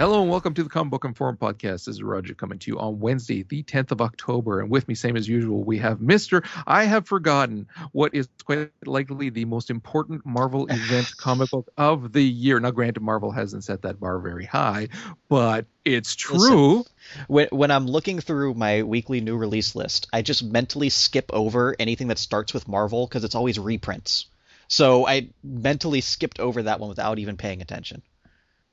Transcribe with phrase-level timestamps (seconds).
[0.00, 1.84] Hello and welcome to the Comic Book Inform podcast.
[1.84, 4.60] This is Roger coming to you on Wednesday, the 10th of October.
[4.60, 6.42] And with me, same as usual, we have Mr.
[6.66, 12.14] I have forgotten what is quite likely the most important Marvel event comic book of
[12.14, 12.58] the year.
[12.60, 14.88] Now, granted, Marvel hasn't set that bar very high,
[15.28, 16.78] but it's true.
[16.78, 16.84] Listen,
[17.28, 21.76] when, when I'm looking through my weekly new release list, I just mentally skip over
[21.78, 24.28] anything that starts with Marvel because it's always reprints.
[24.66, 28.00] So I mentally skipped over that one without even paying attention.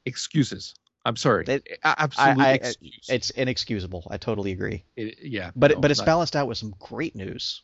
[0.06, 0.74] Excuses.
[1.08, 1.46] I'm sorry.
[1.48, 2.44] It, Absolutely.
[2.44, 2.74] I, I,
[3.08, 4.06] it's inexcusable.
[4.12, 4.84] I totally agree.
[4.98, 5.52] It, yeah.
[5.56, 7.64] But no, but it's not- balanced out with some great news.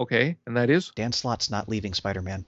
[0.00, 0.90] Okay, and that is?
[0.94, 2.46] Dan Slott's not leaving Spider-Man.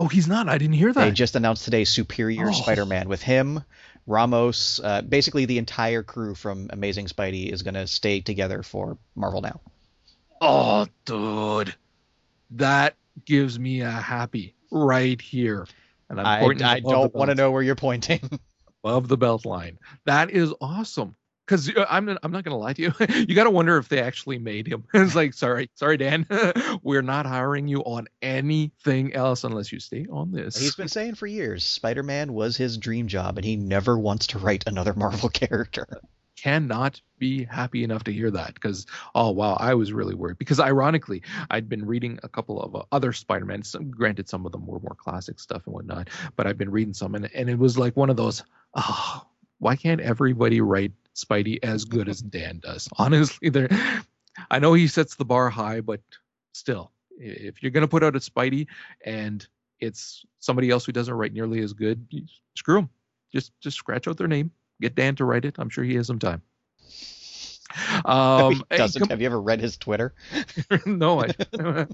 [0.00, 0.48] Oh, he's not.
[0.48, 1.04] I didn't hear that.
[1.04, 2.52] They just announced today Superior Oh.
[2.52, 3.62] Spider-Man with him,
[4.06, 8.96] Ramos, uh, basically the entire crew from Amazing Spidey is going to stay together for
[9.14, 9.60] Marvel now.
[10.40, 11.74] Oh, dude.
[12.52, 12.94] That
[13.24, 15.66] gives me a happy right here.
[16.08, 18.20] And I'm I, I don't want to know where you're pointing.
[18.82, 19.78] above the belt line.
[20.04, 21.16] That is awesome.
[21.46, 24.00] Because uh, I'm I'm not gonna lie to you, you got to wonder if they
[24.00, 24.84] actually made him.
[24.94, 26.26] it's like, sorry, sorry, Dan,
[26.82, 30.56] we're not hiring you on anything else unless you stay on this.
[30.58, 34.38] He's been saying for years Spider-Man was his dream job, and he never wants to
[34.38, 35.86] write another Marvel character.
[36.36, 40.38] Cannot be happy enough to hear that because oh wow i was really worried.
[40.38, 44.52] Because ironically i'd been reading a couple of uh, other spider-man some, granted some of
[44.52, 47.58] them were more classic stuff and whatnot but i've been reading some and, and it
[47.58, 49.26] was like one of those oh
[49.58, 52.88] why can't everybody write spidey as good as dan does?
[52.98, 53.68] Honestly there
[54.50, 56.00] i know he sets the bar high but
[56.52, 58.66] still if you're going to put out a spidey
[59.04, 59.46] and
[59.80, 62.06] it's somebody else who doesn't write nearly as good
[62.54, 62.90] screw them
[63.32, 64.50] just just scratch out their name
[64.80, 66.42] get dan to write it i'm sure he has some time
[68.04, 69.00] um he doesn't.
[69.00, 70.14] come- Have you ever read his Twitter?
[70.86, 71.86] no, I.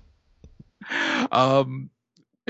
[1.33, 1.91] um,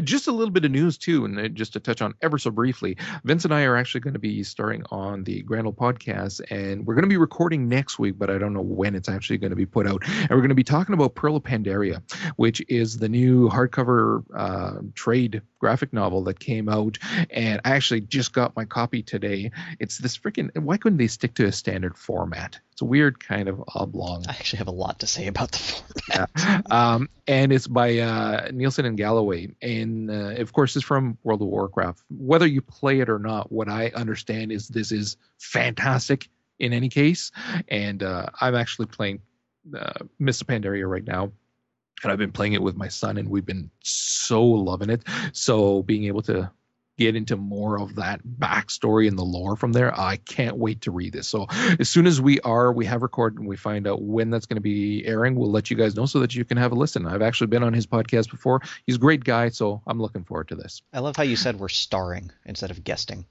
[0.01, 2.51] just a little bit of news too, and uh, just to touch on ever so
[2.51, 6.87] briefly, Vince and I are actually going to be starting on the Grandel podcast, and
[6.87, 9.51] we're going to be recording next week, but I don't know when it's actually going
[9.51, 10.03] to be put out.
[10.07, 12.03] And we're going to be talking about Pearl of Pandaria,
[12.37, 16.99] which is the new hardcover uh, trade graphic novel that came out,
[17.31, 19.51] and I actually just got my copy today.
[19.79, 20.57] It's this freaking.
[20.59, 22.59] Why couldn't they stick to a standard format?
[22.73, 25.59] It's a weird kind of oblong I actually have a lot to say about the
[25.59, 26.71] format.
[26.71, 31.43] um, and it's by uh, Neilson and Galloway, and uh, of course, it's from World
[31.43, 32.03] of Warcraft.
[32.11, 36.29] Whether you play it or not, what I understand is this is fantastic
[36.59, 37.31] in any case,
[37.69, 39.21] and uh, I'm actually playing
[39.79, 41.33] uh, Mists of Pandaria right now.
[42.03, 45.03] And I've been playing it with my son, and we've been so loving it.
[45.33, 46.51] So being able to
[46.99, 50.91] get into more of that backstory and the lore from there, I can't wait to
[50.91, 51.29] read this.
[51.29, 51.47] So
[51.79, 54.57] as soon as we are, we have recorded and we find out when that's going
[54.57, 57.07] to be airing, we'll let you guys know so that you can have a listen.
[57.07, 58.61] I've actually been on his podcast before.
[58.87, 60.83] He's a great guy, so I'm looking forward to this.
[60.93, 63.25] I love how you said we're starring instead of guesting.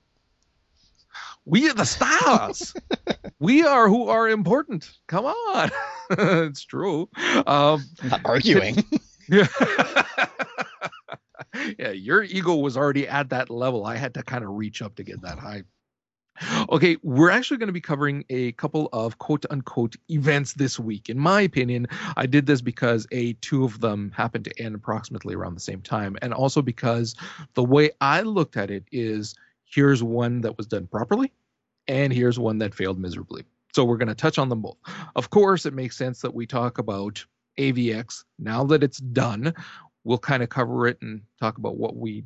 [1.45, 2.73] We are the stars.
[3.39, 4.89] we are who are important.
[5.07, 5.71] Come on.
[6.11, 7.09] it's true.
[7.47, 8.83] Um, not arguing.
[9.27, 9.47] yeah.
[11.77, 13.85] yeah, your ego was already at that level.
[13.85, 15.63] I had to kind of reach up to get that high.
[16.69, 21.09] Okay, we're actually going to be covering a couple of quote unquote events this week.
[21.09, 25.35] In my opinion, I did this because a two of them happened to end approximately
[25.35, 27.15] around the same time, and also because
[27.53, 29.35] the way I looked at it is
[29.65, 31.31] here's one that was done properly,
[31.87, 33.43] and here's one that failed miserably.
[33.73, 34.77] So we're going to touch on them both.
[35.15, 37.25] Of course, it makes sense that we talk about
[37.57, 39.53] AVX now that it's done.
[40.03, 42.25] We'll kind of cover it and talk about what we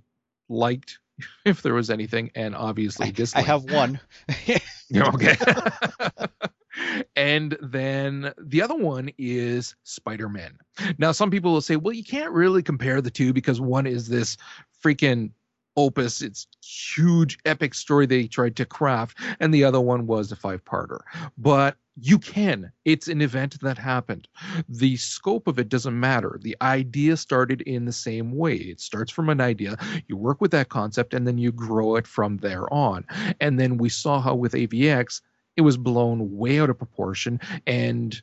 [0.50, 1.00] liked,
[1.46, 4.00] if there was anything, and obviously I have one.
[4.96, 5.36] Okay.
[7.16, 10.60] and then the other one is Spider Man.
[11.00, 14.08] Now, some people will say, well, you can't really compare the two because one is
[14.08, 14.38] this
[14.84, 15.32] freaking
[15.76, 20.36] opus, it's huge, epic story they tried to craft, and the other one was a
[20.36, 21.00] five parter.
[21.38, 22.72] But you can.
[22.84, 24.28] It's an event that happened.
[24.68, 26.38] The scope of it doesn't matter.
[26.42, 28.56] The idea started in the same way.
[28.56, 29.78] It starts from an idea,
[30.08, 33.06] you work with that concept, and then you grow it from there on.
[33.40, 35.22] And then we saw how with AVX,
[35.56, 38.22] it was blown way out of proportion and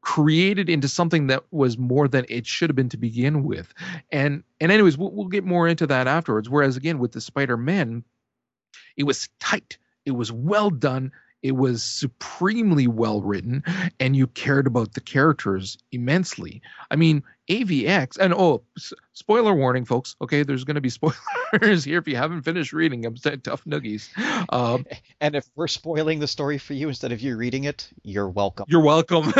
[0.00, 3.72] created into something that was more than it should have been to begin with.
[4.10, 6.48] And and anyways, we'll, we'll get more into that afterwards.
[6.48, 8.04] Whereas again with the Spider-Man,
[8.96, 9.78] it was tight.
[10.04, 11.12] It was well done.
[11.42, 13.62] It was supremely well written
[14.00, 16.60] and you cared about the characters immensely.
[16.90, 20.42] I mean avx and oh s- spoiler warning folks okay?
[20.42, 24.08] There's going to be spoilers here if you haven't finished reading i'm saying tough noogies.
[24.52, 24.84] Um,
[25.20, 28.66] And if we're spoiling the story for you instead of you reading it, you're welcome.
[28.68, 29.32] you're welcome.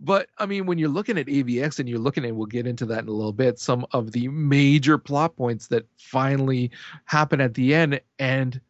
[0.00, 2.86] But i mean when you're looking at avx and you're looking at we'll get into
[2.86, 6.70] that in a little bit some of the major plot points that finally
[7.04, 8.60] happen at the end and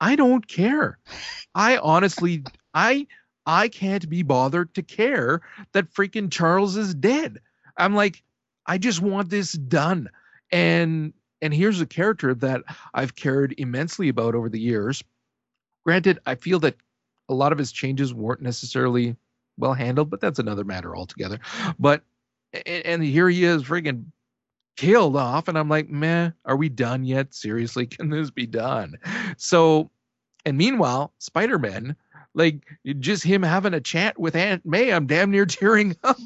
[0.00, 0.98] i don't care.
[1.54, 2.44] I honestly
[2.74, 3.06] i
[3.46, 5.42] i can't be bothered to care
[5.72, 7.38] that freaking charles is dead.
[7.76, 8.22] I'm like
[8.66, 10.10] i just want this done.
[10.52, 11.12] And
[11.42, 12.62] and here's a character that
[12.94, 15.02] i've cared immensely about over the years.
[15.84, 16.76] Granted i feel that
[17.28, 19.16] a lot of his changes weren't necessarily
[19.56, 21.38] well handled, but that's another matter altogether.
[21.78, 22.02] But
[22.52, 24.06] and, and here he is friggin'
[24.76, 27.34] killed off, and I'm like, meh, are we done yet?
[27.34, 28.96] Seriously, can this be done?
[29.36, 29.90] So,
[30.44, 31.96] and meanwhile, Spider-Man,
[32.34, 32.62] like
[32.98, 36.16] just him having a chat with Aunt May, I'm damn near tearing up.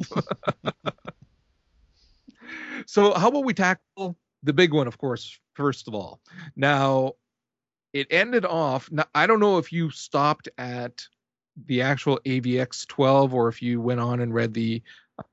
[2.87, 6.21] so how about we tackle the big one, of course, first of all.
[6.55, 7.15] Now,
[7.93, 8.91] it ended off.
[8.93, 11.03] Now, I don't know if you stopped at
[11.67, 14.83] the actual AVX 12 or if you went on and read the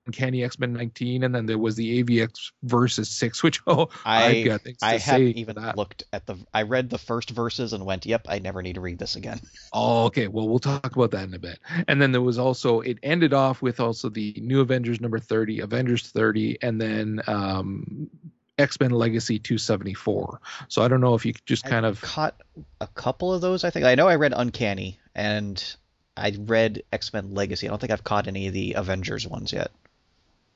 [0.06, 4.44] Uncanny X Men 19 and then there was the AVX versus 6, which oh, I
[4.44, 6.38] got things I haven't even looked at the.
[6.54, 9.39] I read the first verses and went, "Yep, I never need to read this again."
[9.74, 10.28] Oh, okay.
[10.28, 11.57] Well, we'll talk about that in a bit.
[11.88, 15.62] And then there was also it ended off with also the New Avengers number 30,
[15.62, 18.10] Avengers 30, and then um
[18.57, 20.42] X Men Legacy 274.
[20.68, 22.36] So I don't know if you could just kind of caught
[22.81, 23.63] a couple of those.
[23.63, 25.75] I think I know I read Uncanny and
[26.17, 27.67] I read X Men Legacy.
[27.67, 29.71] I don't think I've caught any of the Avengers ones yet.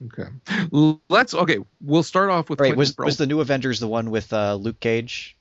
[0.08, 0.30] okay.
[1.10, 1.60] Let's okay.
[1.82, 2.76] We'll start off with Right?
[2.76, 5.36] Was Bro- was the New Avengers the one with uh, Luke Cage?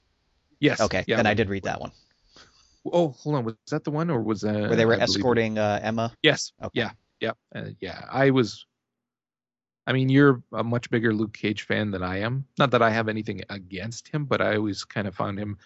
[0.61, 0.81] yes.
[0.81, 1.17] Okay, Yeah.
[1.17, 1.91] then I did read that one
[2.87, 3.45] Oh, hold on.
[3.45, 6.13] Was that the one or was that where they were I escorting uh, Emma.
[6.23, 6.53] Yes.
[6.63, 6.81] Okay.
[6.81, 6.91] Yeah.
[7.21, 7.33] Yeah.
[7.55, 8.05] Uh, yeah.
[8.11, 8.67] I was.
[9.87, 12.47] I mean, you're a much bigger Luke Cage fan than I am.
[12.59, 15.59] Not that I have anything against him, but I always kind of found him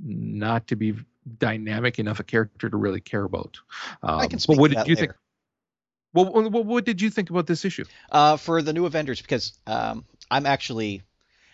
[0.00, 0.94] not to be
[1.36, 3.60] dynamic enough a character to really care about.
[4.02, 5.06] Um, I can speak but what did that you later.
[5.06, 5.14] think?
[6.12, 7.84] What, what, what did you think about this issue?
[8.10, 11.02] Uh, for the New Avengers, because um, I'm actually,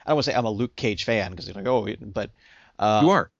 [0.07, 2.31] I don't want to say I'm a Luke Cage fan because you're like, oh, but
[2.79, 3.31] uh, you are.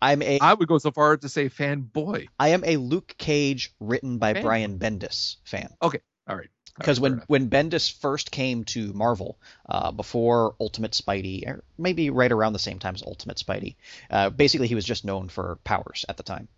[0.00, 2.28] I'm a I would go so far as to say fanboy.
[2.38, 4.42] I am a Luke Cage written by Fan.
[4.42, 5.74] Brian Bendis fan.
[5.82, 6.00] Right.
[6.28, 9.36] All right, Because when when Bendis first came to Marvel,
[9.68, 13.74] uh, before Ultimate Spidey, or maybe right around the same time as Ultimate Spidey,
[14.10, 16.48] uh, basically he was just known for powers at the time.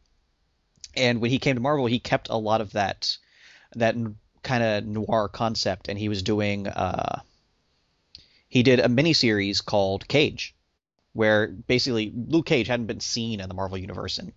[0.95, 3.17] And when he came to Marvel, he kept a lot of that
[3.77, 3.97] that
[4.43, 7.21] kind of noir concept, and he was doing uh,
[8.49, 10.55] he did a miniseries called Cage,
[11.13, 14.33] where basically Luke Cage hadn't been seen in the Marvel universe in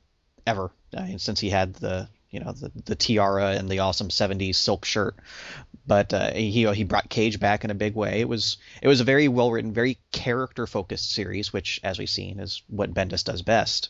[0.46, 4.10] ever I mean, since he had the you know the, the tiara and the awesome
[4.10, 5.16] 70s silk shirt
[5.86, 8.22] but uh, he he brought Cage back in a big way.
[8.22, 12.10] It was it was a very well written, very character focused series, which as we've
[12.10, 13.90] seen is what Bendis does best.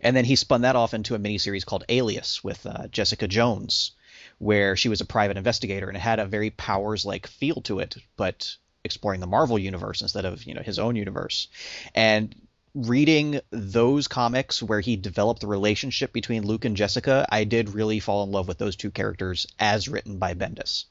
[0.00, 3.92] And then he spun that off into a miniseries called Alias with uh, Jessica Jones,
[4.38, 7.80] where she was a private investigator and it had a very powers like feel to
[7.80, 11.48] it, but exploring the Marvel universe instead of you know his own universe.
[11.94, 12.34] And
[12.74, 18.00] reading those comics where he developed the relationship between Luke and Jessica, I did really
[18.00, 20.86] fall in love with those two characters as written by Bendis.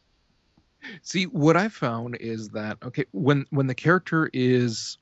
[1.02, 4.98] See, what I found is that okay, when when the character is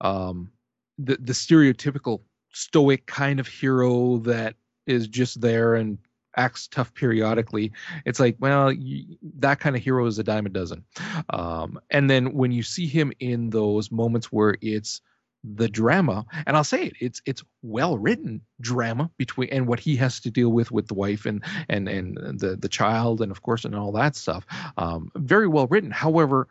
[0.00, 0.50] um
[0.98, 2.20] the the stereotypical
[2.52, 5.98] stoic kind of hero that is just there and
[6.36, 7.72] acts tough periodically,
[8.04, 9.04] it's like, well, y
[9.38, 10.84] that kind of hero is a dime a dozen.
[11.30, 15.00] Um, and then when you see him in those moments where it's
[15.44, 19.96] the drama, and I'll say it, it's it's well written drama between and what he
[19.96, 23.42] has to deal with with the wife and and and the the child and of
[23.42, 24.46] course and all that stuff.
[24.76, 25.90] Um, very well written.
[25.90, 26.48] However,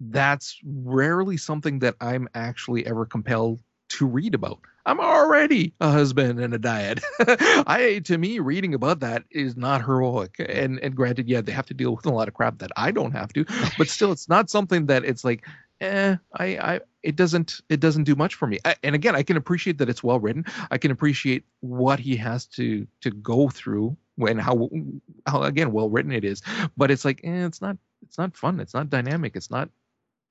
[0.00, 4.60] that's rarely something that I'm actually ever compelled to read about.
[4.84, 7.00] I'm already a husband and a dad.
[7.20, 10.36] I to me reading about that is not heroic.
[10.38, 12.92] And and granted, yeah, they have to deal with a lot of crap that I
[12.92, 13.44] don't have to,
[13.78, 15.44] but still it's not something that it's like
[15.80, 18.58] eh, I, I, it doesn't, it doesn't do much for me.
[18.64, 20.44] I, and again, I can appreciate that it's well written.
[20.70, 24.70] I can appreciate what he has to, to go through when how,
[25.26, 26.42] how again well written it is.
[26.76, 28.60] But it's like, eh, it's not, it's not fun.
[28.60, 29.36] It's not dynamic.
[29.36, 29.70] It's not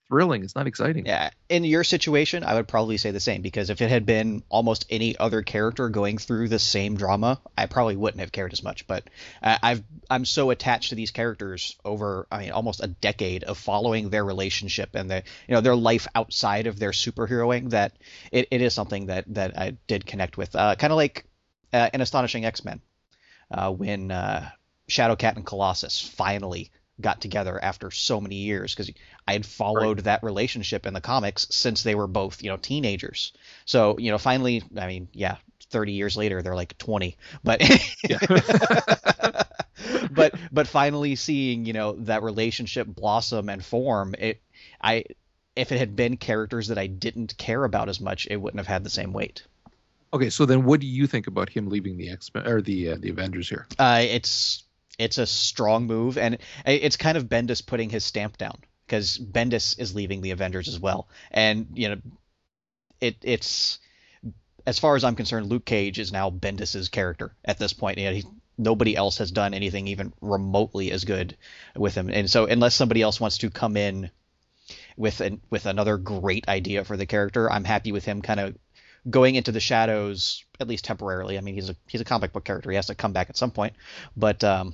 [0.08, 0.44] thrilling.
[0.44, 1.06] It's not exciting.
[1.06, 4.44] Yeah, in your situation, I would probably say the same because if it had been
[4.50, 8.64] almost any other character going through the same drama, I probably wouldn't have cared as
[8.64, 8.88] much.
[8.88, 9.10] But
[9.42, 13.58] uh, I've I'm so attached to these characters over I mean almost a decade of
[13.58, 17.94] following their relationship and the you know their life outside of their superheroing that
[18.32, 20.56] it, it is something that that I did connect with.
[20.56, 21.26] Uh, kind of like
[21.74, 22.82] uh, in Astonishing X Men
[23.52, 24.50] uh, when uh,
[24.90, 28.92] Shadowcat and Colossus finally got together after so many years because
[29.28, 30.04] I had followed right.
[30.06, 33.34] that relationship in the comics since they were both, you know, teenagers.
[33.66, 35.38] So, you know, finally, I mean, yeah,
[35.70, 37.18] 30 years later they're like 20.
[37.44, 37.62] But
[40.12, 44.42] but but finally seeing, you know, that relationship blossom and form, it
[44.82, 45.06] I
[45.56, 48.68] if it had been characters that I didn't care about as much, it wouldn't have
[48.68, 49.44] had the same weight.
[50.14, 52.92] Okay, so then what do you think about him leaving the X Men or the
[52.92, 53.68] uh, the Avengers here?
[53.78, 54.65] Uh, it's
[54.98, 59.80] it's a strong move, and it's kind of Bendis putting his stamp down because Bendis
[59.80, 61.98] is leaving the Avengers as well, and you know,
[63.02, 63.80] it it's
[64.66, 67.98] as far as I'm concerned, Luke Cage is now Bendis's character at this point.
[67.98, 68.24] You know, he,
[68.58, 71.38] nobody else has done anything even remotely as good
[71.76, 74.10] with him, and so unless somebody else wants to come in
[74.98, 78.56] with an with another great idea for the character, I'm happy with him kind of
[79.10, 81.38] going into the shadows at least temporarily.
[81.38, 83.38] I mean, he's a he's a comic book character; he has to come back at
[83.38, 83.74] some point,
[84.16, 84.74] but um,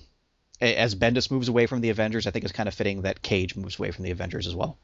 [0.62, 3.56] as Bendis moves away from the Avengers, I think it's kind of fitting that Cage
[3.56, 4.78] moves away from the Avengers as well.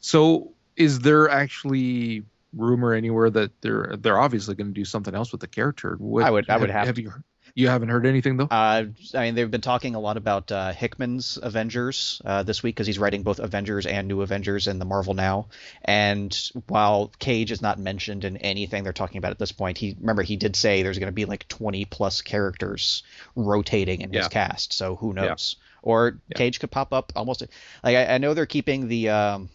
[0.00, 5.32] So, is there actually rumor anywhere that they're they're obviously going to do something else
[5.32, 5.96] with the character?
[5.98, 7.12] What, I would I would have, have you
[7.54, 8.46] you haven't heard anything though?
[8.50, 12.74] Uh, I mean, they've been talking a lot about uh, Hickman's Avengers uh, this week
[12.74, 15.48] because he's writing both Avengers and New Avengers in the Marvel Now.
[15.84, 16.34] And
[16.66, 20.22] while Cage is not mentioned in anything they're talking about at this point, he remember
[20.22, 23.02] he did say there's going to be like 20 plus characters
[23.36, 24.72] rotating in his cast.
[24.72, 25.56] So who knows?
[25.58, 25.68] Yeah.
[25.82, 26.36] Or yeah.
[26.36, 27.42] Cage could pop up almost.
[27.84, 29.10] Like I, I know they're keeping the.
[29.10, 29.50] Um,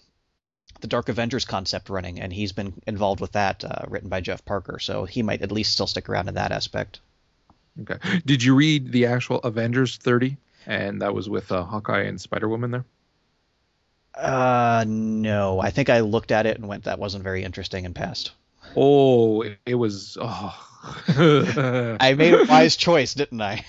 [0.79, 4.45] the Dark Avengers concept running, and he's been involved with that, uh, written by Jeff
[4.45, 4.77] Parker.
[4.77, 6.99] So he might at least still stick around in that aspect.
[7.81, 8.21] Okay.
[8.25, 10.37] Did you read the actual Avengers 30?
[10.65, 12.85] And that was with uh, Hawkeye and Spider Woman there?
[14.15, 15.59] Uh, no.
[15.59, 18.31] I think I looked at it and went, that wasn't very interesting and passed.
[18.75, 20.17] Oh, it, it was.
[20.19, 20.63] Oh.
[21.99, 23.65] I made a wise choice, didn't I?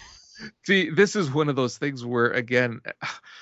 [0.65, 2.81] See, this is one of those things where, again,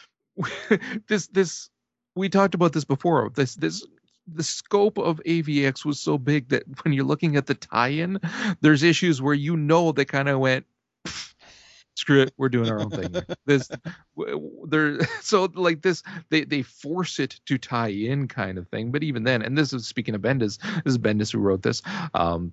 [1.09, 1.71] this this
[2.15, 3.31] we talked about this before.
[3.35, 3.87] This this
[4.27, 8.21] the scope of AVX was so big that when you're looking at the tie-in,
[8.61, 10.67] there's issues where you know they kind of went,
[11.95, 13.15] screw it, we're doing our own thing.
[13.47, 13.71] this,
[14.67, 18.93] there, so like this, they they force it to tie in kind of thing.
[18.93, 21.83] But even then, and this is speaking of Bendis, this is Bendis who wrote this,
[22.15, 22.53] um,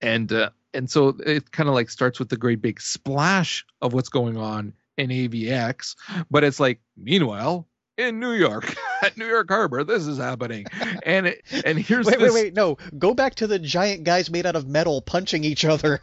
[0.00, 3.92] and uh, and so it kind of like starts with the great big splash of
[3.92, 5.96] what's going on in AVX,
[6.30, 9.84] but it's like meanwhile in New York at New York Harbor.
[9.84, 10.66] This is happening,
[11.04, 12.32] and it, and here's wait, this...
[12.32, 15.64] wait, wait, no, go back to the giant guys made out of metal punching each
[15.64, 16.00] other.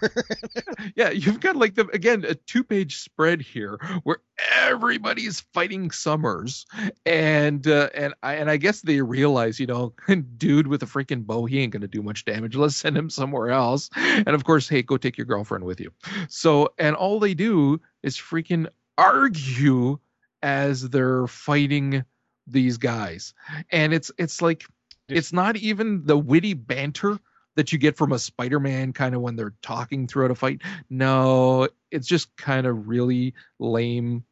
[0.96, 4.17] yeah, you've got like the again a two page spread here where
[4.55, 6.65] everybody's fighting Summers,
[7.05, 9.93] and uh, and I and I guess they realize you know,
[10.38, 12.55] dude with a freaking bow, he ain't gonna do much damage.
[12.55, 15.91] Let's send him somewhere else, and of course, hey, go take your girlfriend with you.
[16.29, 18.67] So and all they do is freaking
[18.98, 20.00] argue
[20.41, 22.03] as they're fighting
[22.48, 23.34] these guys.
[23.72, 24.65] And it's it's like
[25.08, 27.19] it's not even the witty banter
[27.55, 30.62] that you get from a spider-man kind of when they're talking throughout a fight.
[30.89, 34.24] No it's just kind of really lame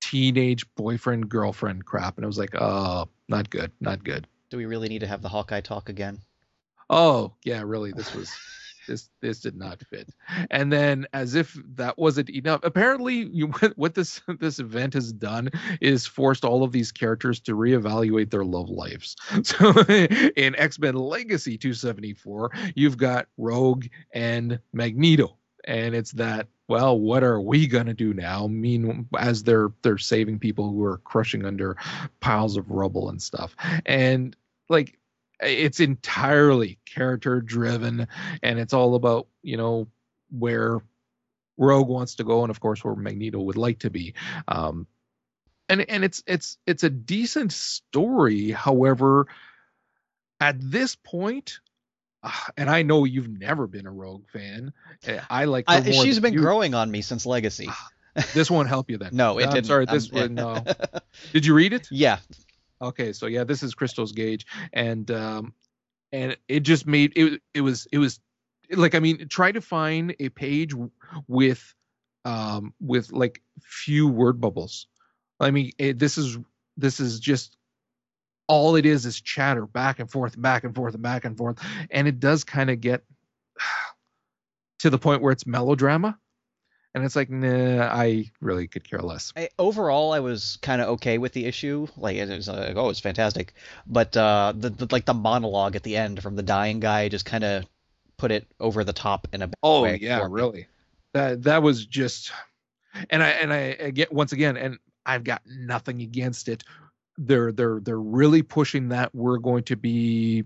[0.00, 2.16] teenage boyfriend girlfriend crap.
[2.16, 4.26] And i was like oh not good not good.
[4.50, 6.20] Do we really need to have the hawkeye talk again?
[6.90, 7.92] Oh yeah really.
[7.92, 8.30] This was
[8.86, 10.10] this this did not fit.
[10.50, 15.50] And then as if that wasn't enough apparently you, what this this event has done
[15.80, 19.16] is forced all of these characters to reevaluate their love lives.
[19.44, 19.72] So
[20.36, 25.36] in x-men legacy 274 you've got rogue and magneto.
[25.64, 28.46] And it's that well what are we going to do now?
[28.46, 31.76] Mean as they're they're saving people who are crushing under
[32.20, 33.54] piles of rubble and stuff.
[33.84, 34.36] And
[34.68, 34.98] like
[35.42, 38.06] it's entirely character driven
[38.42, 39.88] and it's all about you know
[40.30, 40.80] where
[41.56, 44.14] rogue wants to go and of course where magneto would like to be
[44.48, 44.86] um
[45.68, 49.26] and and it's it's it's a decent story however
[50.40, 50.96] at this
[52.22, 54.72] uh, and I know you've never been a Rogue fan.
[55.04, 56.40] Eh, I like I, she's been you.
[56.40, 57.66] growing on me since Legacy.
[57.68, 57.88] Ah,
[58.34, 59.10] this won't help you then.
[59.12, 59.66] no, it I'm didn't.
[59.66, 60.34] sorry, this one.
[60.34, 60.64] No.
[61.32, 61.88] Did you read it?
[61.90, 62.18] Yeah,
[62.82, 65.54] Okay, so yeah, this is Christos Gage, and um,
[66.10, 67.40] and it just made it.
[67.54, 68.20] It was it was
[68.70, 70.74] like I mean, try to find a page
[71.28, 71.74] with
[72.24, 74.88] um with like few word bubbles.
[75.38, 76.38] I mean, it, this is
[76.76, 77.56] this is just
[78.48, 81.58] all it is is chatter back and forth, back and forth, and back and forth,
[81.90, 83.04] and it does kind of get
[84.80, 86.18] to the point where it's melodrama.
[86.94, 89.32] And it's like, nah, I really could care less.
[89.34, 91.86] I, overall, I was kind of okay with the issue.
[91.96, 93.54] Like, it was like, oh, it's fantastic.
[93.86, 97.24] But uh, the, the like the monologue at the end from the dying guy just
[97.24, 97.64] kind of
[98.18, 100.34] put it over the top in a Oh way yeah, for me.
[100.34, 100.66] really.
[101.14, 102.32] That that was just,
[103.10, 106.64] and I and I, I get once again, and I've got nothing against it.
[107.18, 110.44] They're they're they're really pushing that we're going to be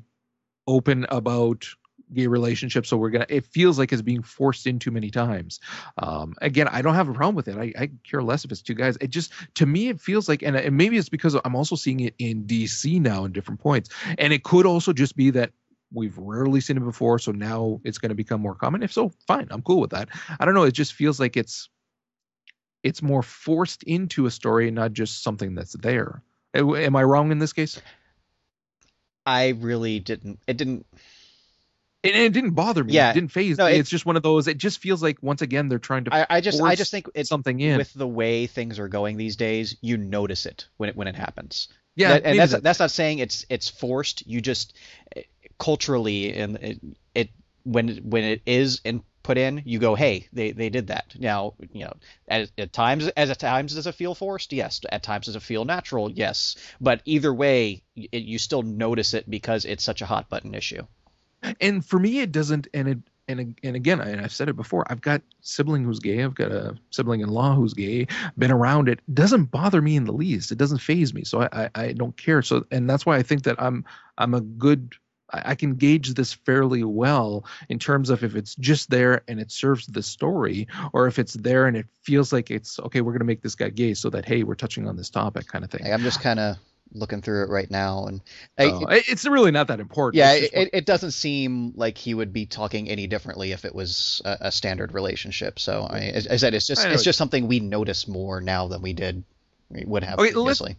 [0.66, 1.66] open about
[2.12, 2.88] gay relationships.
[2.88, 5.60] So we're gonna it feels like it's being forced in too many times.
[5.98, 7.56] Um again i don't have a problem with it.
[7.56, 8.96] I, I care less if it's two guys.
[9.00, 12.00] It just to me it feels like and, and maybe it's because i'm also seeing
[12.00, 13.90] it in dc now in different points.
[14.18, 15.52] And it could also just be that
[15.92, 18.82] we've rarely seen it before so now it's going to become more common.
[18.82, 19.48] If so fine.
[19.50, 20.08] I'm cool with that.
[20.38, 20.64] I don't know.
[20.64, 21.68] It just feels like it's
[22.82, 26.22] it's more forced into a story not just something that's there.
[26.54, 27.80] Am i wrong in this case?
[29.26, 30.38] I really didn't.
[30.46, 30.86] It didn't.
[32.04, 33.10] And it didn't bother me Yeah.
[33.10, 35.18] it didn't faze No, me it- it's just one of those it just feels like
[35.22, 36.60] once again they're trying to I, I just.
[36.62, 39.76] I just think it's something in with the way things are going these days.
[39.80, 41.68] You notice it when it when it happens.
[41.96, 44.26] yeah That- and that's that- that's not saying it's it's forced.
[44.26, 44.74] You just
[45.58, 46.80] culturally and it,
[47.14, 47.30] it
[47.64, 51.14] when when it is and put in, you go, hey, they they did that.
[51.18, 51.94] Now you know
[52.28, 54.52] at, at times as at times does it feel forced?
[54.52, 54.80] Yes.
[54.90, 56.10] At times does it feel natural?
[56.12, 56.56] Yes.
[56.80, 60.86] But either way, it, you still notice it because it's such a hot button issue.
[61.60, 62.98] And for me it doesn't and it
[63.28, 66.52] and and again and I've said it before I've got sibling who's gay I've got
[66.52, 68.06] a sibling in law who's gay
[68.38, 69.00] been around it.
[69.12, 70.52] Doesn't bother me in the least.
[70.52, 71.24] It doesn't faze me.
[71.24, 72.42] So I, I I don't care.
[72.42, 73.84] So and that's why I think that I'm
[74.18, 74.94] I'm a good
[75.32, 79.40] I I can gauge this fairly well in terms of if it's just there and
[79.40, 83.12] it serves the story, or if it's there and it feels like it's okay, we're
[83.12, 85.70] gonna make this guy gay so that hey, we're touching on this topic kind of
[85.70, 85.92] thing.
[85.92, 86.56] I'm just kind of
[86.92, 88.20] looking through it right now, and
[88.58, 90.18] I- So, it- it's really not that important.
[90.18, 94.22] Yeah, it, it, doesn't seem like he would be talking any differently if it was
[94.24, 95.58] a, a standard relationship.
[95.58, 98.82] So I, as I said, it's just it's just something we notice more now than
[98.82, 99.22] we did
[99.68, 100.76] we would have Okay, let's- previously.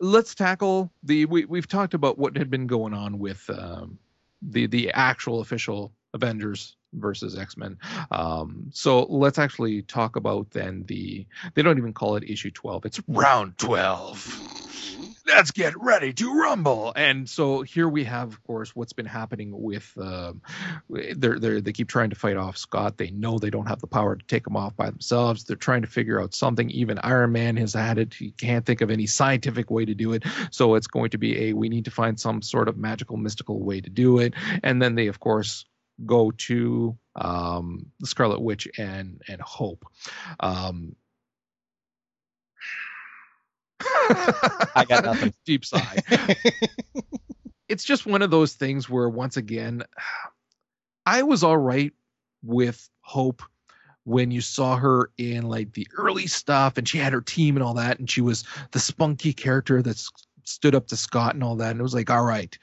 [0.00, 3.98] let's tackle the we, we've talked about what had been going on with um,
[4.42, 7.78] the the actual official avengers versus x-men.
[8.10, 12.86] Um, so let's actually talk about then the they don't even call it issue 12
[12.86, 14.68] it's round 12
[15.28, 16.92] let's get ready to rumble.
[16.96, 20.42] And so here we have of course what's been happening with um,
[20.88, 22.96] they're, they're they keep trying to fight off scott.
[22.96, 25.44] They know they don't have the power to take him off by themselves.
[25.44, 26.70] They're trying to figure out something.
[26.70, 28.14] Even iron man has had it.
[28.14, 30.24] He can't think of any scientific way to do it.
[30.50, 33.62] So it's going to be a we need to find some sort of magical mystical
[33.62, 34.34] way to do it.
[34.62, 35.64] And then they of course
[36.04, 39.84] go to um, the scarlet witch and and hope
[40.40, 40.94] um,
[43.80, 45.32] I got nothing.
[45.44, 46.02] deep sigh
[47.68, 49.82] it's just one of those things where once again
[51.06, 51.92] i was all right
[52.42, 53.42] with hope
[54.04, 57.62] when you saw her in like the early stuff and she had her team and
[57.62, 60.02] all that and she was the spunky character that
[60.44, 62.58] stood up to scott and all that and it was like all right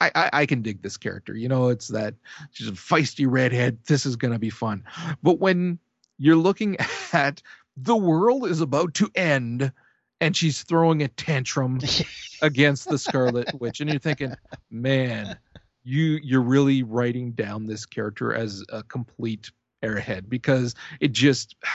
[0.00, 1.34] I, I, I can dig this character.
[1.34, 2.14] You know, it's that
[2.52, 3.78] she's a feisty redhead.
[3.86, 4.84] This is going to be fun.
[5.22, 5.78] But when
[6.18, 6.76] you're looking
[7.12, 7.42] at
[7.76, 9.72] the world is about to end
[10.20, 11.80] and she's throwing a tantrum
[12.42, 14.34] against the Scarlet Witch, and you're thinking,
[14.70, 15.36] man,
[15.82, 19.50] you you're really writing down this character as a complete
[19.82, 21.56] airhead because it just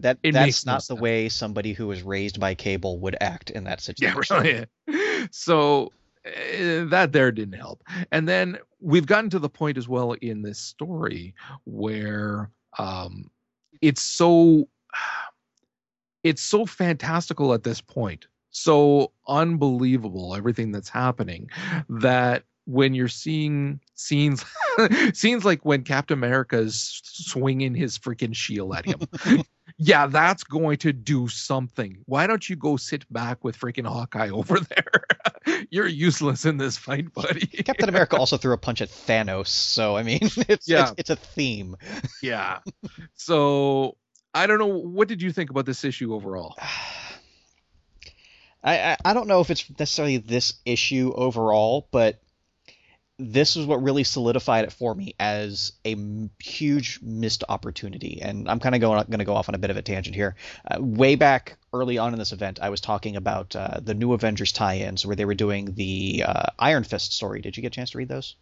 [0.00, 3.50] That It that's no not the way somebody who was raised by cable would act
[3.50, 4.44] in that situation.
[4.44, 5.90] yeah really so
[6.90, 7.82] that there didn't help.
[8.12, 13.30] And then we've gotten to the point as well in this story where um
[13.80, 14.68] it's so
[16.24, 21.48] it's so fantastical at this point so unbelievable everything that's happening
[21.88, 24.44] that when you're seeing scenes
[25.14, 29.00] scenes like when captain america's swinging his freaking shield at him.
[29.80, 31.98] Yeah that's going to do something.
[32.06, 35.56] Why don't you go sit back with freaking hawkeye over there?
[35.70, 37.46] You're useless in this fight buddy.
[37.46, 40.82] Captain America also threw a punch at Thanos, so I mean, it's Yeah.
[40.90, 41.76] it's, it's a theme.
[42.22, 42.58] yeah.
[43.14, 43.96] So
[44.34, 46.56] i don't know what did you think about this issue overall?
[48.64, 52.20] I, I I don't know if it's necessarily this issue overall, but
[53.18, 55.96] this is what really solidified it for me as a
[56.38, 58.20] huge missed opportunity.
[58.22, 60.14] And I'm kind of going going to go off on a bit of a tangent
[60.14, 60.36] here.
[60.70, 64.12] Uh, way back early on in this event, I was talking about uh, the new
[64.12, 67.40] Avengers tie-ins where they were doing the uh, Iron Fist story.
[67.40, 68.36] Did you get a chance to read those?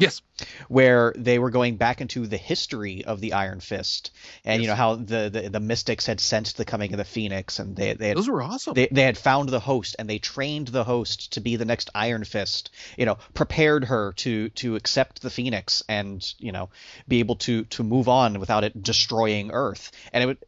[0.00, 0.22] Yes.
[0.68, 4.10] Where they were going back into the history of the Iron Fist,
[4.44, 4.62] and Yes.
[4.62, 7.76] you know how the, the the Mystics had sensed the coming of the Phoenix, and
[7.76, 8.74] they they had Those were awesome.
[8.74, 11.90] they, they had found the host and they trained the host to be the next
[11.94, 12.70] Iron Fist.
[12.96, 16.70] You know, prepared her to to accept the Phoenix and you know
[17.06, 19.92] be able to to move on without it destroying Earth.
[20.12, 20.38] And it would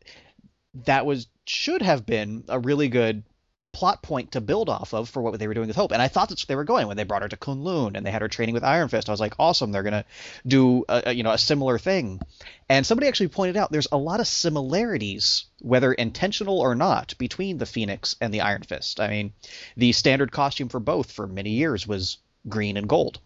[0.86, 3.24] that was should have been a really good
[3.72, 5.92] plot point to build off of for what they were doing with Hope.
[5.92, 8.04] And I thought that's where they were going when they brought her to Kunlun and
[8.04, 9.08] they had her training with Iron Fist.
[9.08, 10.04] I was like, awesome, they're gonna
[10.46, 12.20] do a, a, you know a similar thing.
[12.68, 17.58] And somebody actually pointed out there's a lot of similarities, whether intentional or not, between
[17.58, 19.00] the Phoenix and the Iron Fist.
[19.00, 19.32] I mean,
[19.76, 23.20] the standard costume for both for many years was green and gold.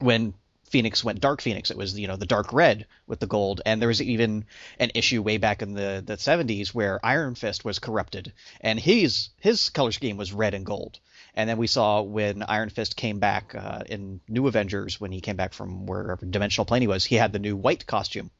[0.00, 0.34] When
[0.68, 3.80] Phoenix went Dark Phoenix, it was you know the dark red with the gold, and
[3.80, 4.44] there was even
[4.78, 9.30] an issue way back in the the 70s where Iron Fist was corrupted, and his
[9.40, 11.00] his color scheme was red and gold.
[11.34, 15.20] And then we saw when Iron Fist came back uh, in New Avengers, when he
[15.20, 18.30] came back from wherever dimensional plane he was, he had the new white costume.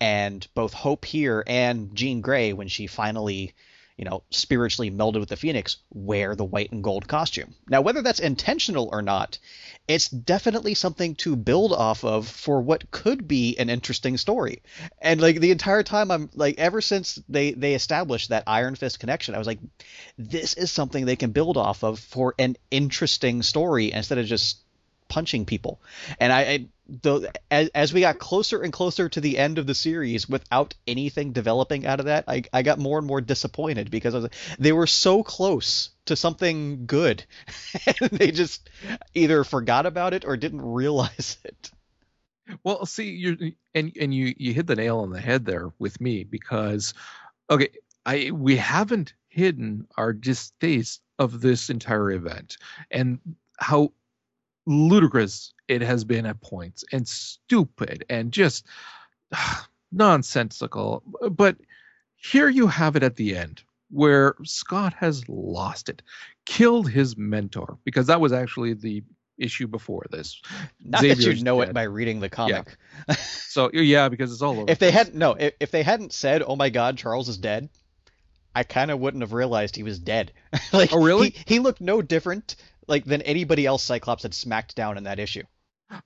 [0.00, 3.54] And both Hope here and Jean Grey, when she finally,
[3.96, 7.54] you know, spiritually melded with the Phoenix, wear the white and gold costume.
[7.68, 9.38] Now, whether that's intentional or not,
[9.86, 14.62] it's definitely something to build off of for what could be an interesting story.
[15.00, 18.98] And like the entire time, I'm like, ever since they they established that Iron Fist
[18.98, 19.60] connection, I was like,
[20.18, 24.58] this is something they can build off of for an interesting story instead of just
[25.08, 25.80] punching people.
[26.18, 29.66] And I, I though as, as we got closer and closer to the end of
[29.66, 33.90] the series without anything developing out of that, I, I got more and more disappointed
[33.90, 37.24] because was, they were so close to something good,
[38.00, 38.68] and they just
[39.14, 41.70] either forgot about it or didn't realize it.
[42.62, 43.36] Well, see, you're
[43.74, 46.92] and and you you hit the nail on the head there with me because
[47.48, 47.70] okay,
[48.04, 52.58] I we haven't hidden our distaste of this entire event
[52.90, 53.18] and
[53.58, 53.92] how
[54.66, 58.66] ludicrous it has been at points and stupid and just
[59.32, 61.02] ah, nonsensical.
[61.30, 61.56] But
[62.16, 66.02] here you have it at the end where Scott has lost it,
[66.46, 69.04] killed his mentor because that was actually the
[69.38, 70.40] issue before this.
[70.82, 72.76] Not that Xavier's you know it by reading the comic.
[73.48, 74.64] So yeah, because it's all over.
[74.68, 77.68] If they hadn't no, if, if they hadn't said, "Oh my God, Charles is dead,"
[78.54, 80.32] I kind of wouldn't have realized he was dead.
[80.72, 81.30] like, Oh, really?
[81.30, 85.18] He, he looked no different like than anybody else Cyclops had smacked down in that
[85.18, 85.42] issue.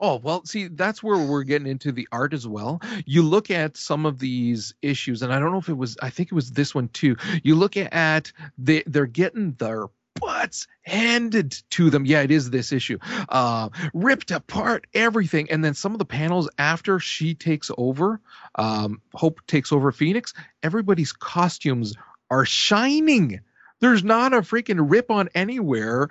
[0.01, 2.81] Oh, well, see, that's where we're getting into the art as well.
[3.07, 6.11] You look at some of these issues, and I don't know if it was, I
[6.11, 7.17] think it was this one too.
[7.43, 9.87] You look at they they're getting their
[10.21, 12.05] butts handed to them.
[12.05, 12.99] Yeah, it is this issue.
[13.29, 18.21] Uh, ripped apart everything, and then some of the panels after she takes over,
[18.57, 20.35] um, Hope takes over Phoenix.
[20.63, 21.95] Everybody's costumes
[22.31, 23.41] are shining.
[23.81, 26.09] There's not a freaking rip on anywhere.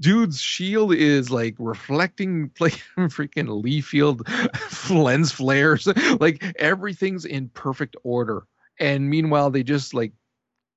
[0.00, 4.22] Dude's shield is like reflecting like freaking Liefeld
[4.90, 5.86] lens flares.
[6.20, 8.46] Like everything's in perfect order.
[8.80, 10.12] And meanwhile, they just like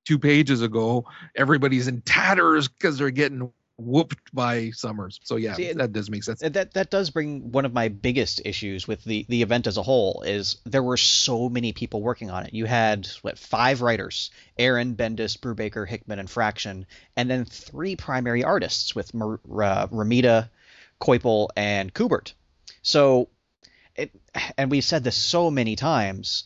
[0.06, 5.20] two pages ago, everybody's in tatters because they're getting whooped by Summers.
[5.24, 6.40] So yeah, See, that does make sense.
[6.40, 9.84] That that does bring one of my biggest issues with the the event as a
[9.84, 12.54] whole is there were so many people working on it.
[12.54, 16.86] You had what five writers: Aaron, Bendis, Brubaker, Hickman, and Fraction,
[17.16, 20.50] and then three primary artists with Mar- uh, Romita,
[21.00, 22.34] Coipel, and Kubert.
[22.82, 23.30] So,
[23.96, 24.12] it
[24.58, 26.46] and we've said this so many times.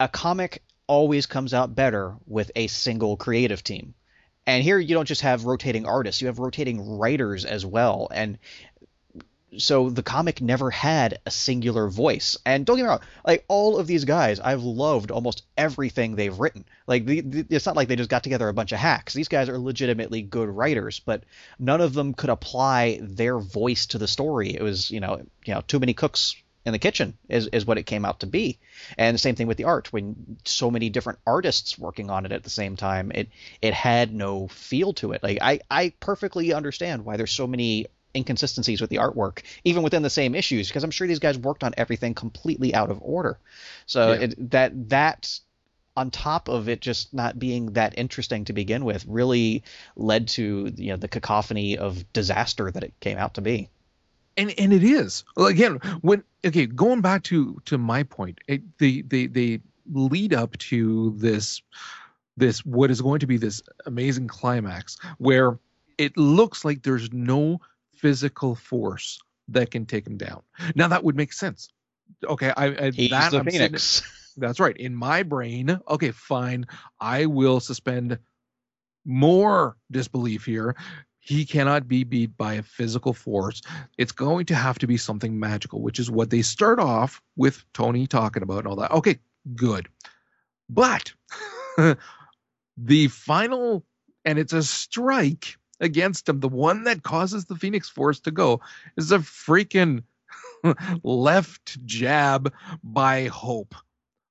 [0.00, 3.94] A comic always comes out better with a single creative team.
[4.48, 8.08] And here you don't just have rotating artists, you have rotating writers as well.
[8.10, 8.38] And
[9.58, 12.38] so the comic never had a singular voice.
[12.46, 16.38] And don't get me wrong, like all of these guys, I've loved almost everything they've
[16.38, 16.64] written.
[16.86, 19.12] Like the, the, it's not like they just got together a bunch of hacks.
[19.12, 21.24] These guys are legitimately good writers, but
[21.58, 24.54] none of them could apply their voice to the story.
[24.54, 26.34] It was, you know, you know, too many cooks
[26.68, 28.58] in the kitchen is, is what it came out to be.
[28.96, 29.92] And the same thing with the art.
[29.92, 33.28] When so many different artists working on it at the same time, it
[33.60, 35.22] it had no feel to it.
[35.22, 40.02] Like I, I perfectly understand why there's so many inconsistencies with the artwork, even within
[40.02, 43.38] the same issues, because I'm sure these guys worked on everything completely out of order.
[43.86, 44.18] So Yeah.
[44.20, 45.38] it, that that
[45.96, 49.64] on top of it just not being that interesting to begin with, really
[49.96, 53.68] led to you know the cacophony of disaster that it came out to be.
[54.38, 58.78] And and it is again when okay going back to to my point eh, it,
[58.78, 59.60] they they they
[59.92, 61.60] lead up to this
[62.36, 65.58] this what is going to be this amazing climax where
[65.98, 67.60] it looks like there's no
[67.96, 70.42] physical force that can take him down
[70.74, 71.68] now that would make sense
[72.24, 74.02] okay i, I He's that the I'm sitting- Phoenix.
[74.40, 74.76] that's right.
[74.76, 76.66] In my brain, okay, fine.
[77.00, 78.20] I will suspend
[79.04, 80.76] more disbelief here.
[81.28, 83.60] He cannot be beat by a physical force.
[83.98, 87.62] It's going to have to be something magical, which is what they start off with
[87.74, 88.92] Tony talking about and all that.
[88.92, 89.18] Okay,
[89.54, 89.88] good.
[90.70, 91.12] But
[92.78, 93.84] the final,
[94.24, 98.62] and it's a strike against him, the one that causes the Phoenix Force to go,
[98.96, 100.04] is a freaking
[101.02, 103.74] left jab by Hope.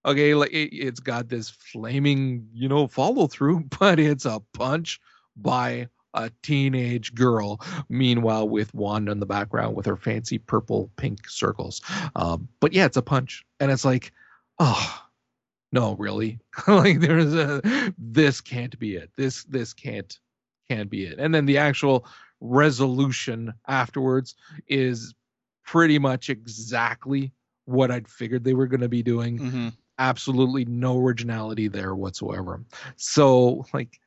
[0.04, 5.00] Okay, like it, it's got this flaming, you know, follow through, but it's a punch
[5.36, 7.62] by a teenage girl.
[7.89, 11.82] Meanwhile, with Wanda in the background with her fancy purple pink circles.
[12.15, 14.12] Um, but yeah, it's a punch, and it's like,
[14.60, 15.04] oh
[15.72, 19.12] no, really, like there's a this can't be it.
[19.15, 20.17] This this can't
[20.70, 21.20] can't be it.
[21.20, 22.06] And then the actual
[22.39, 24.36] resolution afterwards
[24.67, 25.13] is
[25.65, 27.32] pretty much exactly
[27.65, 29.39] what I'd figured they were going to be doing.
[29.39, 29.67] Mm-hmm.
[30.00, 32.63] Absolutely no originality there whatsoever.
[32.96, 34.00] So like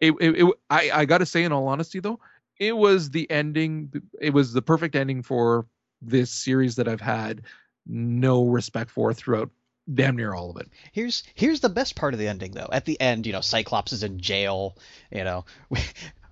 [0.00, 2.20] it, it, it I, I got to say in all honesty though,
[2.58, 3.92] it was the ending.
[4.20, 5.66] It was the perfect ending for
[6.02, 7.42] this series that I've had
[7.86, 9.50] no respect for throughout
[9.92, 10.68] damn near all of it.
[10.92, 12.68] Here's here's the best part of the ending though.
[12.70, 14.76] At the end, you know, Cyclops is in jail.
[15.10, 15.44] You know,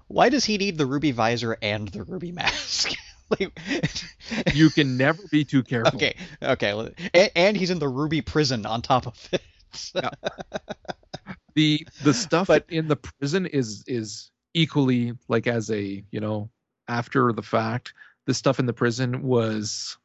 [0.08, 2.92] why does he need the ruby visor and the ruby mask?
[3.30, 3.58] like,
[4.54, 5.92] you can never be too careful.
[5.96, 9.42] Okay, okay, and, and he's in the ruby prison on top of it.
[9.94, 10.10] yeah.
[11.58, 16.50] The the stuff but, in the prison is is equally like as a you know
[16.86, 17.94] after the fact.
[18.26, 19.96] The stuff in the prison was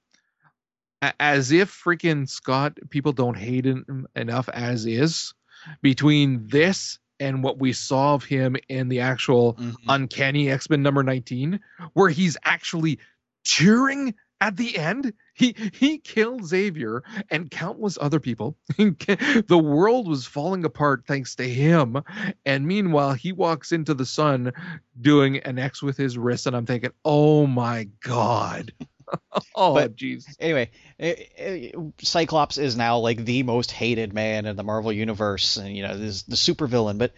[1.20, 5.34] as if freaking Scott people don't hate him enough as is
[5.82, 9.90] between this and what we saw of him in the actual mm-hmm.
[9.90, 11.60] uncanny X-Men number 19
[11.92, 13.00] where he's actually
[13.44, 17.02] cheering at the end he he killed Xavier
[17.32, 22.04] and countless other people the world was falling apart thanks to him
[22.46, 24.52] and meanwhile he walks into the sun
[25.00, 28.74] doing an X with his wrist and I'm thinking oh my god
[29.56, 30.26] oh, jeez.
[30.40, 34.64] Anyway, it, eh, it, eh, Cyclops is now like the most hated man in the
[34.64, 36.98] Marvel universe, and you know, this the supervillain.
[36.98, 37.14] But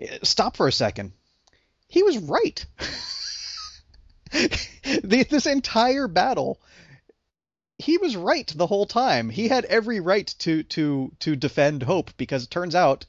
[0.00, 1.12] eh, stop for a second.
[1.88, 2.64] He was right.
[4.32, 6.60] the, this entire battle,
[7.78, 9.28] he was right the whole time.
[9.28, 13.06] He had every right to to to defend Hope because it turns out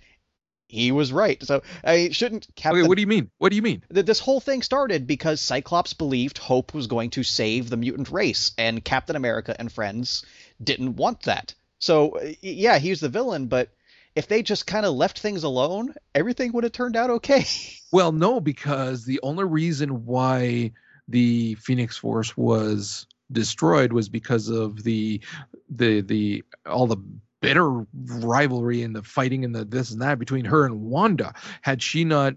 [0.67, 1.41] he was right.
[1.43, 2.47] So I shouldn't.
[2.55, 3.31] Captain, okay, what do you mean?
[3.37, 3.83] What do you mean?
[3.89, 8.51] This whole thing started because Cyclops believed Hope was going to save the mutant race,
[8.57, 10.25] and Captain America and friends
[10.61, 11.53] didn't want that.
[11.79, 13.69] So yeah, he's the villain, but
[14.15, 17.45] if they just kind of left things alone, everything would have turned out okay.
[17.91, 20.71] well, no, because the only reason why
[21.07, 25.21] the Phoenix Force was destroyed was because of the
[25.69, 26.97] the the all the
[27.41, 31.33] bitter rivalry and the fighting and the this and that between her and Wanda.
[31.61, 32.35] Had she not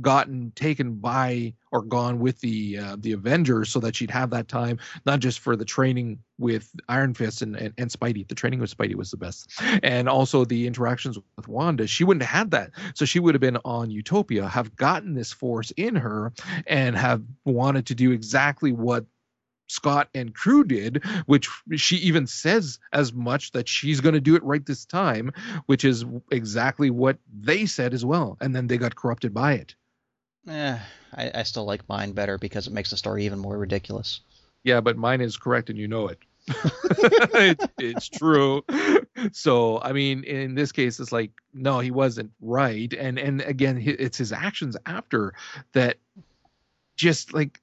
[0.00, 4.48] gotten taken by or gone with the uh, the Avengers so that she'd have that
[4.48, 8.60] time not just for the training with Iron Fist and, and, and Spidey the training
[8.60, 9.50] with Spidey was the best
[9.82, 13.40] and also the interactions with Wanda she wouldn't have had that so she would have
[13.40, 16.32] been on Utopia have gotten this force in her
[16.66, 19.06] and have wanted to do exactly what
[19.68, 24.36] Scott and crew did, which she even says as much that she's going to do
[24.36, 25.32] it right this time,
[25.66, 28.36] which is exactly what they said as well.
[28.40, 29.74] And then they got corrupted by it.
[30.48, 30.78] Eh,
[31.14, 34.20] I, I still like mine better because it makes the story even more ridiculous.
[34.62, 36.18] Yeah, but mine is correct and you know it.
[36.48, 38.64] it's, it's true.
[39.32, 42.92] So, I mean, in this case, it's like, no, he wasn't right.
[42.92, 45.34] And and again, it's his actions after
[45.72, 45.96] that
[46.96, 47.60] just like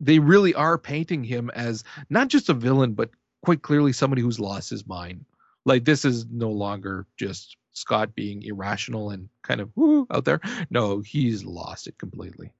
[0.00, 3.10] they really are painting him as not just a villain, but
[3.42, 5.24] quite clearly somebody who's lost his mind.
[5.64, 10.40] Like this is no longer just Scott being irrational and kind of woo out there.
[10.70, 12.52] No, he's lost it completely.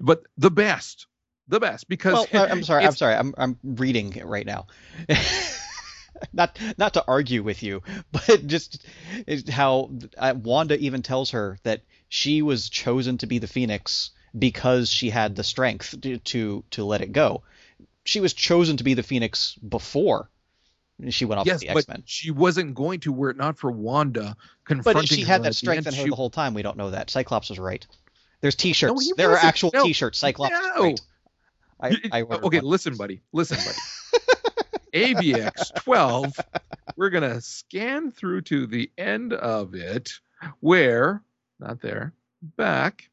[0.00, 1.06] But the best,
[1.48, 4.66] the best because well, I'm sorry, I'm sorry, I'm I'm reading it right now.
[6.32, 8.84] not not to argue with you, but just
[9.48, 14.88] how uh, Wanda even tells her that she was chosen to be the Phoenix because
[14.90, 17.42] she had the strength to, to to let it go.
[18.04, 20.30] She was chosen to be the Phoenix before
[21.08, 22.02] she went off yes, the X Men.
[22.04, 25.02] She wasn't going to were it not for Wanda confronting.
[25.02, 26.10] But she had that strength in her she...
[26.10, 26.54] the whole time.
[26.54, 27.10] We don't know that.
[27.10, 27.86] Cyclops was right.
[28.40, 28.92] There's T-shirts.
[28.92, 29.44] No, there wasn't.
[29.44, 29.84] are actual no.
[29.84, 30.18] T-shirts.
[30.18, 30.52] Cyclops.
[30.52, 30.82] No.
[30.82, 31.00] Right.
[31.80, 32.66] I, I okay, one.
[32.66, 33.22] listen, buddy.
[33.32, 33.78] Listen, buddy.
[35.14, 36.38] AVX 12.
[36.96, 40.12] We're gonna scan through to the end of it,
[40.60, 41.22] where
[41.58, 42.12] not there,
[42.56, 43.10] back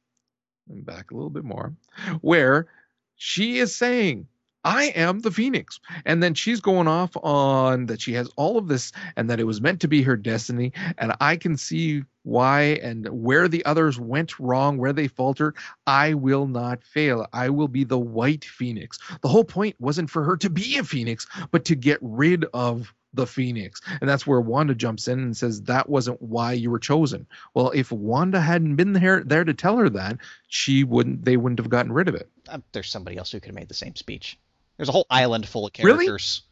[0.69, 1.73] and back a little bit more,
[2.21, 2.67] where
[3.15, 4.27] she is saying,
[4.67, 5.79] I am the Phoenix.
[6.05, 9.45] And then she's going off on that she has all of this and that it
[9.45, 10.73] was meant to be her destiny.
[10.97, 15.55] And I can see why and where the others went wrong, where they faltered,
[15.87, 17.27] I will not fail.
[17.31, 18.99] I will be the white phoenix.
[19.21, 22.93] The whole point wasn't for her to be a phoenix, but to get rid of
[23.13, 23.79] the phoenix.
[24.01, 27.25] And that's where Wanda jumps in and says that wasn't why you were chosen.
[27.53, 30.17] Well, if Wanda hadn't been there there to tell her that,
[30.49, 32.29] she wouldn't they wouldn't have gotten rid of it.
[32.49, 34.37] Um, there's somebody else who could have made the same speech.
[34.77, 36.43] There's a whole island full of characters.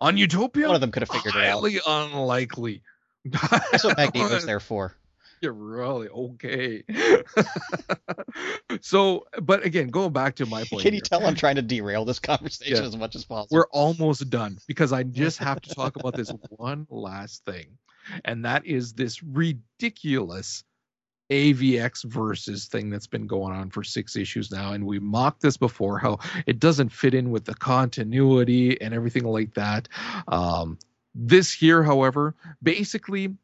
[0.00, 0.08] Really?
[0.12, 0.66] On Utopia?
[0.66, 2.10] One of them could have figured Highly it out.
[2.12, 2.82] unlikely.
[3.24, 4.96] That's what Magneto's there for.
[5.40, 6.84] You're really okay.
[8.80, 10.82] so, but again, going back to my point.
[10.82, 12.82] Can you here, tell I'm trying to derail this conversation Yeah.
[12.82, 13.48] as much as possible?
[13.56, 17.78] we're almost done because I just have to talk about this one last thing,
[18.24, 20.64] and that is this ridiculous
[21.32, 24.74] AVX versus thing that's been going on for six issues now.
[24.74, 29.24] And we mocked this before how it doesn't fit in with the continuity and everything
[29.24, 29.88] like that.
[30.28, 30.78] Um,
[31.14, 33.34] this here, however, basically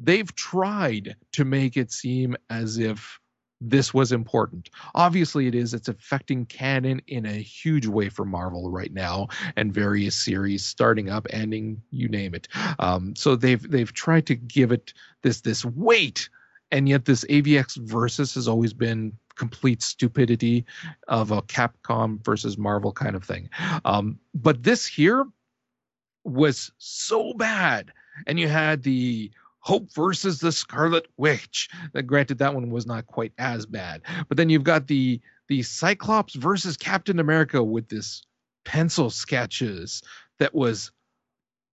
[0.00, 3.20] they've tried to make it seem as if
[3.60, 4.70] this was important.
[4.94, 5.74] Obviously, it is.
[5.74, 11.10] It's affecting canon in a huge way for Marvel right now, and various series starting
[11.10, 12.48] up, ending, you name it.
[12.78, 16.30] Um, so they've they've tried to give it this this weight,
[16.72, 20.66] and yet this AVX versus has always been complete stupidity
[21.08, 23.48] of a Capcom versus Marvel kind of thing.
[23.84, 25.24] Um, but this here
[26.24, 27.92] was so bad,
[28.26, 29.30] and you had the
[29.60, 31.68] Hope versus the Scarlet Witch.
[31.92, 34.02] That granted, that one was not quite as bad.
[34.28, 38.22] But then you've got the the Cyclops versus Captain America with this
[38.64, 40.02] pencil sketches
[40.38, 40.92] that was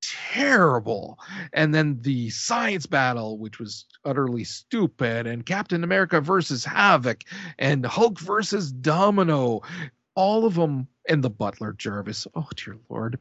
[0.01, 1.19] terrible.
[1.53, 7.23] And then the science battle, which was utterly stupid, and Captain America versus Havoc,
[7.57, 9.61] and Hulk versus Domino.
[10.15, 12.27] All of them, and the Butler Jarvis.
[12.35, 13.19] Oh dear lord,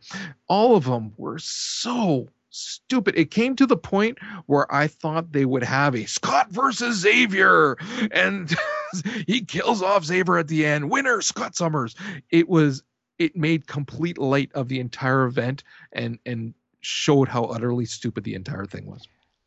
[0.49, 3.17] all of them were so stupid.
[3.17, 7.77] It came to the point where I thought they would have a Scott versus Xavier,
[8.11, 8.55] and
[9.27, 10.91] he kills off Xavier at the end.
[10.91, 11.95] Winner Scott Summers.
[12.31, 12.83] It was
[13.19, 18.35] it made complete light of the entire event and and showed how utterly stupid the
[18.35, 19.07] entire thing was.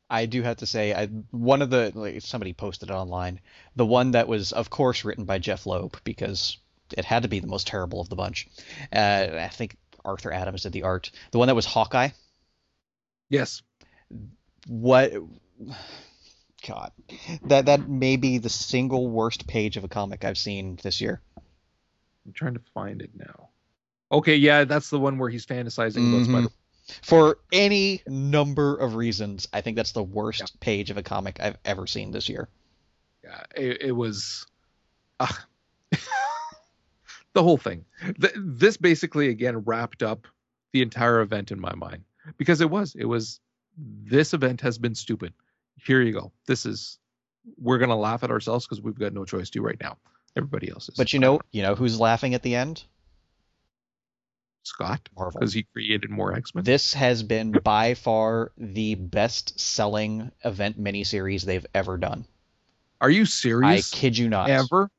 [0.09, 3.39] I do have to say, I, one of the like, somebody posted it online.
[3.75, 6.57] The one that was, of course, written by Jeph Loeb because
[6.97, 8.47] it had to be the most terrible of the bunch.
[8.91, 11.11] Uh, I think Arthur Adams did the art.
[11.31, 12.09] The one that was Hawkeye.
[13.29, 13.61] Yes.
[14.67, 15.11] What?
[16.67, 16.91] God,
[17.45, 21.21] that that may be the single worst page of a comic I've seen this year.
[22.25, 23.49] I'm trying to find it now.
[24.11, 26.25] Okay, yeah, that's the one where he's fantasizing about Mhm.
[26.25, 26.47] Spider.
[27.01, 31.57] For any number of reasons, I think that's the worst page of a comic I've
[31.65, 32.49] ever seen this year.
[33.23, 34.47] Yeah, it, it was
[35.19, 35.27] uh,
[37.33, 37.85] the whole thing.
[38.19, 40.27] Th- this basically again wrapped up
[40.71, 42.03] the entire event in my mind
[42.37, 43.39] because it was it was
[43.77, 45.33] this event has been stupid.
[45.75, 46.31] Here you go.
[46.47, 46.99] This is
[47.57, 49.97] we're gonna laugh at ourselves because we've got no choice to right now.
[50.35, 50.95] Everybody else is.
[50.95, 52.83] But you know, you know who's laughing at the end?
[54.69, 55.39] Scott Marvel.
[55.39, 56.63] because he created more X Men.
[56.63, 62.25] This has been by far the best-selling event miniseries they've ever done.
[63.01, 63.93] Are you serious?
[63.93, 64.49] I kid you not.
[64.49, 64.89] Ever?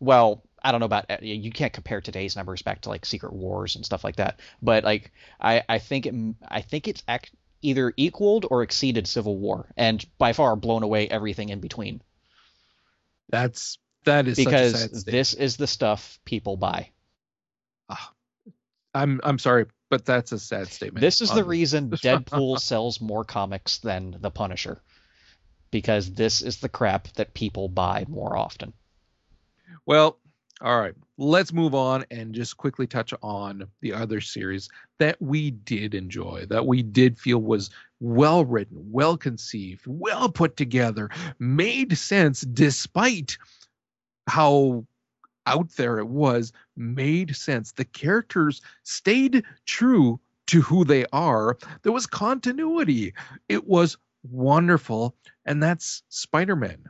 [0.00, 3.32] Well, I don't know about uh, you can't compare today's numbers back to like Secret
[3.32, 6.14] Wars and stuff like that, but like I I think it
[6.48, 7.02] I think it's
[7.62, 12.02] either equaled or exceeded Civil War, and by far blown away everything in between.
[13.28, 16.90] That's that is such a sad Because this is the stuff people buy.
[17.88, 18.12] Ah,
[18.94, 21.00] I'm I'm sorry, but that's a sad statement.
[21.00, 24.80] This is the reason Deadpool sells more comics than The Punisher.
[25.70, 28.72] Because this is the crap that people buy more often.
[29.86, 30.20] Well,
[30.60, 30.94] all right.
[31.18, 36.46] Let's move on and just quickly touch on the other series that we did enjoy,
[36.48, 43.36] that we did feel was well written, well conceived, well put together, made sense despite
[44.26, 44.86] how
[45.46, 47.72] out there it was, made sense.
[47.72, 51.56] The characters stayed true to who they are.
[51.82, 53.14] There was continuity.
[53.48, 53.96] It was
[54.30, 56.84] wonderful, and that's Spider-Man.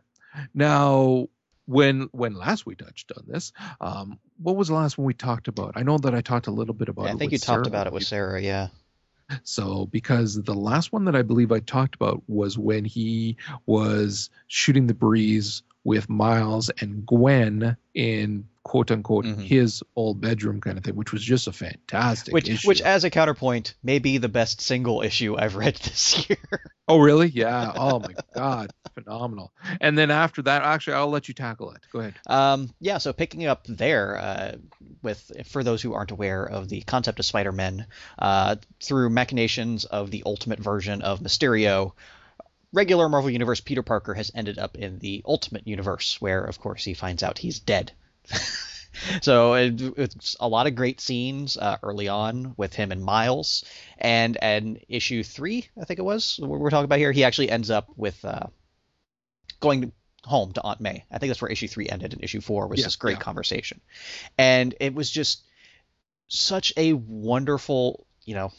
[0.53, 1.29] Now,
[1.67, 5.49] when when last we touched on this, um, what was the last one we talked
[5.49, 5.73] about?
[5.77, 7.07] I know that I talked a little bit about.
[7.07, 7.67] I it think you talked Sarah.
[7.67, 8.69] about it with Sarah, yeah.
[9.43, 14.29] So, because the last one that I believe I talked about was when he was
[14.49, 19.43] shooting the breeze with Miles and Gwen in quote unquote Mhm.
[19.45, 22.67] his old bedroom kind of thing, which was just a fantastic Which, issue.
[22.67, 26.39] which, as a counterpoint, may be the best single issue I've read this year.
[26.89, 27.29] oh, really?
[27.29, 27.73] Yeah.
[27.77, 29.53] Oh my God, phenomenal.
[29.83, 31.83] And then after that, actually, I'll let you tackle it.
[31.93, 32.15] Go ahead.
[32.27, 34.53] Um, yeah, so picking up there, uh,
[35.03, 37.87] with for those who aren't aware of the concept of Spider-Man,
[38.19, 41.93] uh, through machinations of the ultimate version of Mysterio,
[42.75, 46.85] regular Marvel Universe, Peter Parker has ended up in the Ultimate Universe, where, of course,
[46.85, 47.93] he finds out he's dead.
[49.23, 53.65] so it, it's a lot of great scenes uh, early on with him and Miles,
[53.99, 57.71] and and issue three, I think it was, we're talking about here, he actually ends
[57.71, 58.47] up with uh,
[59.61, 59.93] going
[60.25, 61.05] home to Aunt May.
[61.11, 63.23] I think that's where issue three ended, and issue four was Yeah, this great yeah.
[63.23, 63.81] conversation,
[64.37, 65.43] and it was just
[66.29, 68.53] such a wonderful, you know,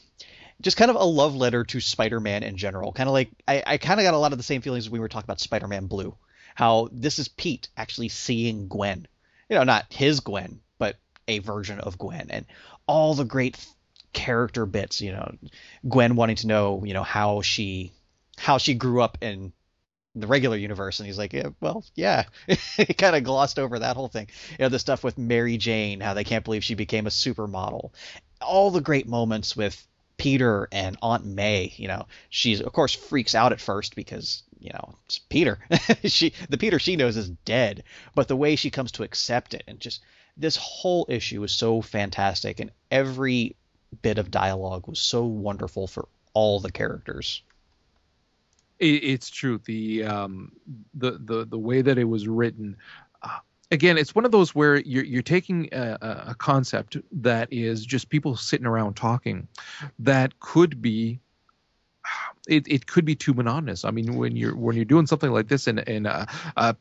[0.61, 2.91] just kind of a love letter to Spider-Man in general.
[2.91, 4.99] Kind of like I, I kind of got a lot of the same feelings we
[4.99, 6.15] were talking about Spider-Man Blue.
[6.55, 9.07] How this is Pete actually seeing Gwen,
[9.49, 10.95] you know, not his Gwen, but
[11.27, 12.45] a version of Gwen, and
[12.87, 13.63] all the great
[14.13, 15.01] character bits.
[15.01, 15.35] You know,
[15.87, 17.91] Gwen wanting to know, you know, how she
[18.37, 19.51] how she grew up in
[20.15, 22.23] the regular universe and he's like yeah, well yeah
[22.77, 25.99] he kind of glossed over that whole thing you know the stuff with mary jane
[25.99, 27.91] how they can't believe she became a supermodel
[28.41, 29.85] all the great moments with
[30.17, 34.71] peter and aunt may you know she's of course freaks out at first because you
[34.71, 35.59] know it's peter
[36.05, 39.63] she the peter she knows is dead but the way she comes to accept it
[39.67, 40.01] and just
[40.37, 43.55] this whole issue is so fantastic and every
[44.01, 47.41] bit of dialogue was so wonderful for all the characters
[48.79, 49.59] It, it's true.
[49.65, 50.51] The um
[50.93, 52.77] the the the way that it was written.
[53.21, 53.39] Uh,
[53.71, 55.97] again, it's one of those where you're you're taking a,
[56.27, 59.47] a- concept that is just people sitting around talking,
[59.99, 61.19] that could be.
[62.47, 63.83] It, it could be too monotonous.
[63.83, 66.75] I mean, when you're when you're doing something like this in in a, a,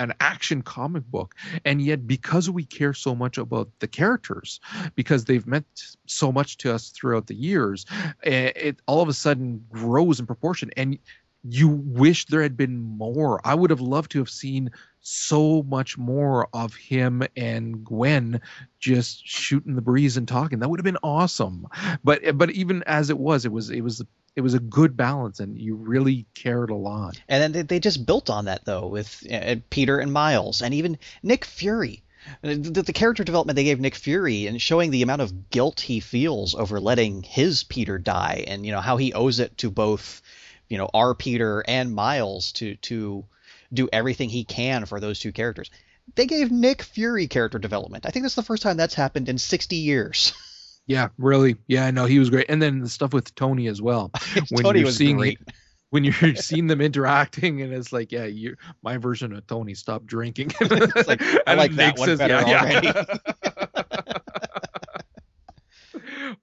[0.00, 4.58] an action comic book, and yet because we care so much about the characters,
[4.96, 5.66] because they've meant
[6.06, 7.86] so much to us throughout the years,
[8.24, 10.98] eh, it all of a sudden grows in proportion, and
[11.44, 13.40] you wish there had been more.
[13.44, 18.40] I would have loved to have seen so much more of him and Gwen
[18.78, 20.58] just shooting the breeze and talking.
[20.58, 21.66] That would have been awesome.
[22.04, 24.02] But but even as it was, it was it was
[24.36, 27.20] it was a good balance, and you really cared a lot.
[27.28, 30.98] And then they, just built on that though with uh, Peter and Miles and even
[31.22, 32.04] Nick Fury.
[32.44, 35.80] Uh, The, the character development they gave Nick Fury and showing the amount of guilt
[35.80, 39.70] he feels over letting his Peter die and you know how he owes it to
[39.70, 40.22] both
[40.68, 43.24] you know our Peter and Miles to to
[43.72, 45.70] do everything he can for those two characters.
[46.14, 48.06] They gave Nick Fury character development.
[48.06, 50.32] I think that's the first time that's happened in 60 years.
[50.90, 51.58] Yeah, really.
[51.66, 52.46] Yeah, I know he was great.
[52.48, 54.10] And then the stuff with Tony as well.
[54.48, 55.38] When Tony you're was seeing great.
[55.90, 60.04] when you're seeing them interacting and it's like yeah you my version of tony stop
[60.04, 62.92] drinking it's like, I like that one better already.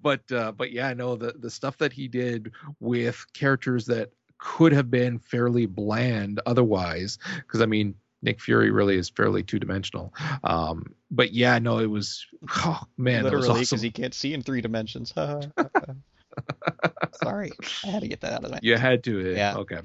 [0.02, 4.10] but uh but yeah i know the the stuff that he did with characters that
[4.38, 10.14] could have been fairly bland otherwise because i mean nick fury really is fairly two-dimensional
[10.44, 12.26] um but yeah no it was
[12.66, 13.80] oh man Literally, because awesome.
[13.80, 15.14] he can't see in three dimensions.
[17.14, 17.52] Sorry,
[17.84, 18.60] I had to get that out of my.
[18.62, 19.38] you had to eh?
[19.38, 19.56] Yeah.
[19.58, 19.80] okay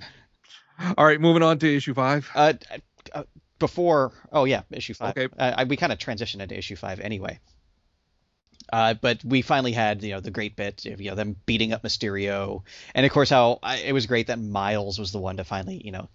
[0.98, 2.54] all right moving on to issue five Uh,
[3.12, 3.22] uh,
[3.58, 5.16] before, oh yeah, issue five.
[5.16, 5.28] Okay.
[5.38, 7.38] Uh, we kind of transitioned into issue five anyway.
[8.72, 11.72] Uh, but we finally had you know the great bit of you know them beating
[11.72, 12.62] up Mysterio,
[12.94, 15.80] and of course how I, it was great that Miles was the one to finally
[15.84, 16.08] you know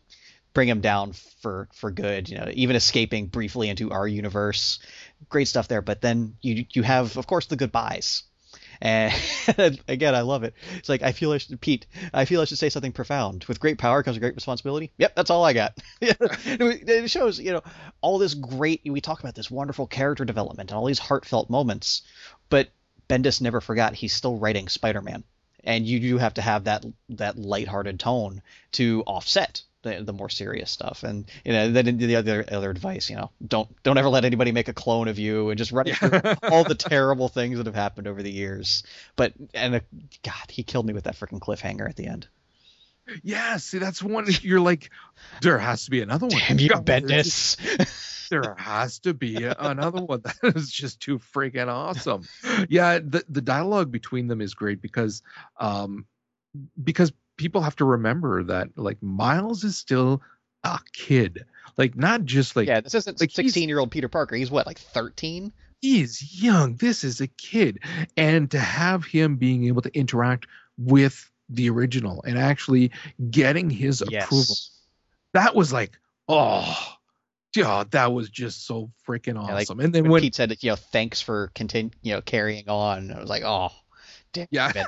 [0.53, 2.29] bring him down for for good.
[2.29, 4.79] You know, even escaping briefly into our universe,
[5.29, 5.81] great stuff there.
[5.83, 8.23] But then you you have of course the goodbyes.
[8.81, 9.13] And
[9.87, 10.53] again, I love it.
[10.77, 11.85] It's like I feel I should, Pete.
[12.13, 13.45] I feel I should say something profound.
[13.45, 14.91] With great power comes great responsibility.
[14.97, 15.77] Yep, that's all I got.
[16.01, 17.63] it shows, you know,
[18.01, 18.81] all this great.
[18.85, 22.03] We talk about this wonderful character development and all these heartfelt moments,
[22.49, 22.69] but
[23.09, 25.23] Bendis never forgot he's still writing Spider-Man,
[25.63, 28.41] and you do have to have that that lighthearted tone
[28.73, 31.03] to offset the, the more serious stuff.
[31.03, 34.51] And you know, then the other other advice, you know, don't don't ever let anybody
[34.51, 36.19] make a clone of you, and just run it through
[36.51, 38.83] all the terrible things that have happened over the years.
[39.15, 39.79] But and uh,
[40.23, 42.27] God, he killed me with that freaking cliffhanger at the end.
[43.23, 44.89] yeah see that's one you're like
[45.41, 48.27] there has to be another one Damn you, God, Bendis.
[48.31, 52.23] there has to be another one that is just too freaking awesome
[52.67, 55.21] yeah the, the dialogue between them is great because
[55.59, 56.07] um
[56.83, 60.21] because people have to remember that like miles is still
[60.63, 61.45] a kid
[61.77, 64.35] like not just like yeah, this isn't like, 16 year old Peter Parker.
[64.35, 65.51] He's what, like 13?
[65.81, 67.79] he's young this is a kid
[68.17, 72.91] and to have him being able to interact with the original and actually
[73.29, 74.55] getting his approval
[75.33, 75.91] that was like
[76.27, 76.95] oh
[77.55, 80.55] yeah that was just so freaking Yeah, like, awesome and then When, when Pete said,
[80.61, 83.11] you know, thanks for continue, you know, carrying on.
[83.11, 83.69] I was like, oh,
[84.35, 84.71] Damn Yeah.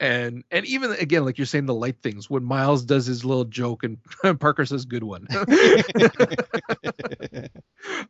[0.00, 3.44] And and even again, like you're saying, the light things when Miles does his little
[3.44, 3.98] joke and
[4.40, 5.26] Parker says, "Good one."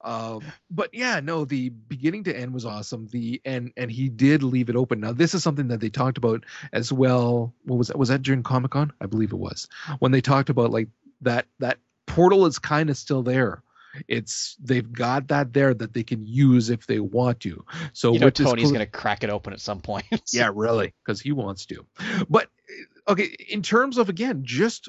[0.03, 3.09] um, but yeah, no, the beginning to end was awesome.
[3.11, 5.01] The and and he did leave it open.
[5.01, 7.55] Now this is something that they talked about as well.
[7.64, 7.99] What was that?
[7.99, 8.93] Was that during Comic Con?
[9.01, 9.68] I believe it was
[10.01, 10.89] when they talked about like
[11.22, 13.62] that that portal is kind of still there.
[14.07, 17.65] It's they've got that there that they can use if they want to.
[17.93, 20.05] So you know Tony's col- gonna crack it open at some point.
[20.33, 21.87] yeah, really, because he wants to.
[22.29, 24.89] But eh, okay, in terms of again, just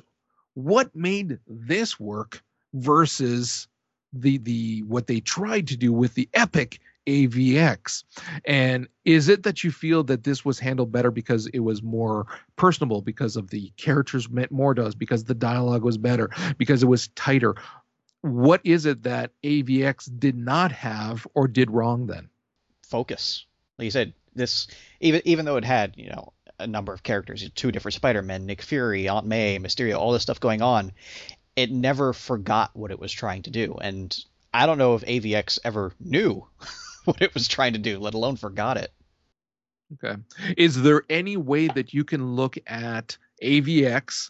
[0.54, 2.44] what made this work
[2.74, 3.68] versus
[4.14, 6.80] the the what they tried to do with the epic
[7.10, 8.04] AVX.
[8.46, 12.28] And is it that you feel that this was handled better because it was more
[12.56, 16.84] personable, because of the characters meant more to us, because the dialogue was better, because
[16.84, 17.56] it was tighter?
[18.22, 22.30] What is it that AVX did not have or did wrong then?
[22.84, 23.46] Focus.
[23.78, 24.68] Like you said, this
[25.00, 28.62] even even though it had you know a number of characters, two different Spider-Men, Nick
[28.62, 30.92] Fury, Aunt May, Mysterio, all this stuff going on,
[31.56, 33.78] it never forgot what it was trying to do.
[33.82, 34.18] And
[34.54, 36.46] I don't know if AVX ever knew
[37.06, 38.92] what it was trying to do, let alone forgot it.
[39.94, 40.22] Okay.
[40.58, 44.30] Is there any way that you can look at AVX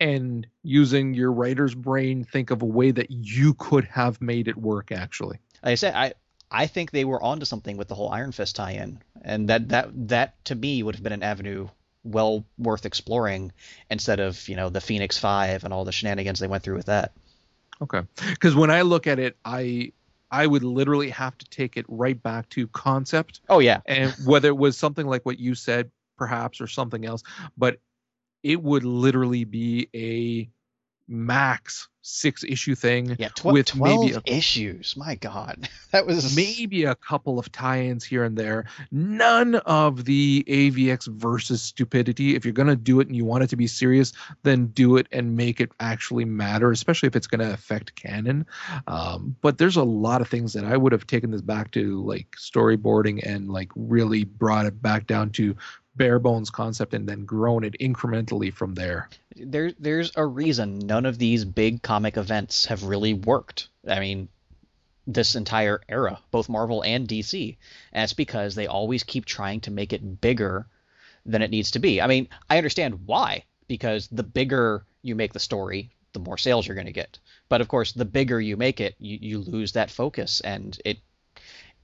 [0.00, 4.56] and using your writer's brain think of a way that you could have made it
[4.56, 5.38] work actually?
[5.62, 6.14] Like I said, I
[6.50, 10.08] I think they were onto something with the whole Iron Fist tie-in, and that that
[10.08, 11.68] that to me would have been an avenue
[12.04, 13.52] well worth exploring
[13.90, 16.86] instead of you know the Phoenix Five and all the shenanigans they went through with
[16.86, 17.12] that.
[17.80, 18.02] Okay.
[18.30, 19.92] Because when I look at it, I
[20.30, 24.48] I would literally have to take it right back to concept Oh yeah, and whether
[24.48, 27.22] it was something like what you said perhaps or something else,
[27.56, 27.78] but
[28.42, 30.50] it would literally be a
[31.08, 34.96] max six issue thing yeah, tw- with twelve maybe a issues.
[34.96, 38.66] My God, that was maybe a couple of tie-ins here and there.
[38.90, 42.34] None of the AVX versus stupidity.
[42.34, 44.12] If you're gonna do it and you want it to be serious,
[44.42, 48.46] then do it and make it actually matter, especially if it's gonna affect canon.
[48.86, 52.02] Um, but there's a lot of things that I would have taken this back to
[52.04, 55.56] like storyboarding and like really brought it back down to
[55.98, 59.08] bare bones concept and then grown it incrementally from there.
[59.36, 59.72] there.
[59.78, 63.68] There's a reason none of these big comic events have really worked.
[63.86, 64.28] I mean,
[65.06, 67.56] this entire era, both Marvel and DC,
[67.92, 70.66] and it's because they always keep trying to make it bigger
[71.26, 72.00] than it needs to be.
[72.00, 76.66] I mean, I understand why, because the bigger you make the story, the more sales
[76.66, 77.18] you're going to get.
[77.48, 80.98] But of course, the bigger you make it, you, you lose that focus, and it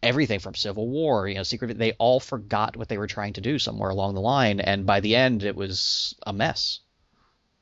[0.04, 3.40] everything from Civil War, you know, Secret, they all forgot what they were trying to
[3.40, 6.80] do somewhere along the line, and by the end, it was a mess.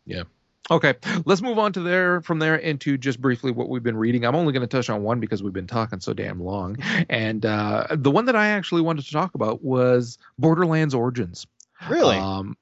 [0.05, 0.25] Yeah.
[0.71, 4.25] Okay, let's move on to there from there into just briefly what we've been reading.
[4.25, 6.77] I'm only going to touch on one because we've been talking so damn long,
[7.09, 11.47] and uh, the one that I actually wanted to talk about was Borderlands Origins.
[11.89, 12.17] Really?
[12.17, 12.57] Um,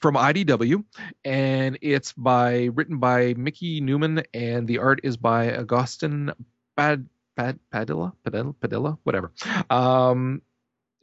[0.00, 0.84] from IDW,
[1.24, 6.32] and it's by written by Mikey Neumann, and the art is by Agustin
[6.76, 9.32] Pad, Pad, Padilla, Padilla, Padilla, whatever.
[9.70, 10.42] Um,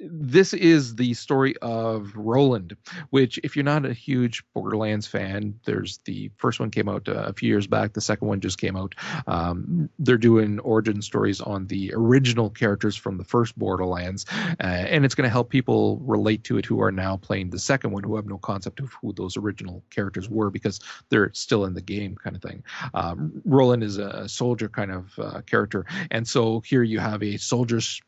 [0.04, 2.76] this is the story of Roland,
[3.10, 7.26] which, if you're not a huge Borderlands fan, there's the first one came out uh,
[7.28, 7.93] a few years back.
[7.93, 8.95] The second one just came out.
[9.28, 14.26] Um, they're doing origin stories on the original characters from the first Borderlands,
[14.60, 17.60] uh, and it's going to help people relate to it who are now playing the
[17.60, 20.80] second one who have no concept of who those original characters were because
[21.10, 22.64] they're still in the game, kind of thing.
[22.93, 27.38] Um, Roland is a soldier kind of uh, character, and so here you have a
[27.38, 28.02] soldier's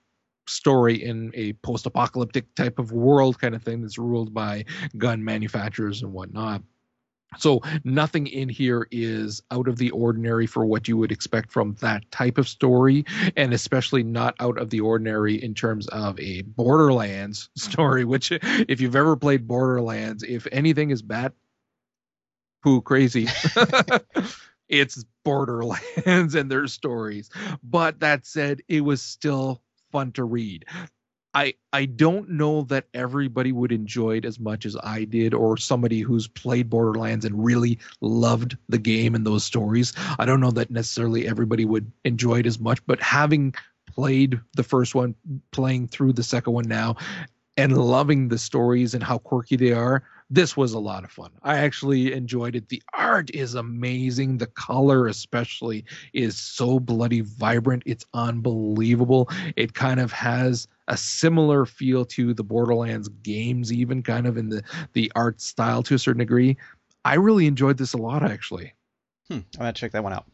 [0.48, 4.66] story in a post-apocalyptic type of world kind of thing that's ruled by
[4.98, 6.62] gun manufacturers and whatnot.
[7.38, 11.74] So nothing in here is out of the ordinary for what you would expect from
[11.82, 16.44] that type of story and especially not out of the ordinary in terms of a
[16.44, 21.34] borderlands story which if you've ever played borderlands if anything is bat
[22.62, 23.28] poo crazy
[24.70, 27.30] it's borderlands and their stories.
[27.64, 29.62] But that said it was still
[29.94, 30.66] fun to read.
[31.34, 35.58] I I don't know that everybody would enjoy it as much as I did, or
[35.58, 39.94] somebody who's played Borderlands and really loved the game and those stories.
[40.20, 43.56] I don't know that necessarily everybody would enjoy it as much, but having
[43.88, 45.16] played the first one,
[45.52, 46.98] playing through the second one now,
[47.58, 51.32] and loving the stories and how quirky they are, this was a lot of fun.
[51.43, 52.69] I actually enjoyed it.
[52.69, 54.38] The art is amazing.
[54.38, 57.84] The color, especially, is so bloody vibrant.
[57.86, 59.30] It's unbelievable.
[59.55, 64.49] It kind of has a similar feel to the Borderlands games, even kind of in
[64.49, 64.63] the
[64.93, 66.57] the art style to a certain degree.
[67.05, 68.74] I really enjoyed this a lot, actually.
[69.28, 70.26] Hmm, I'm gonna check that one out.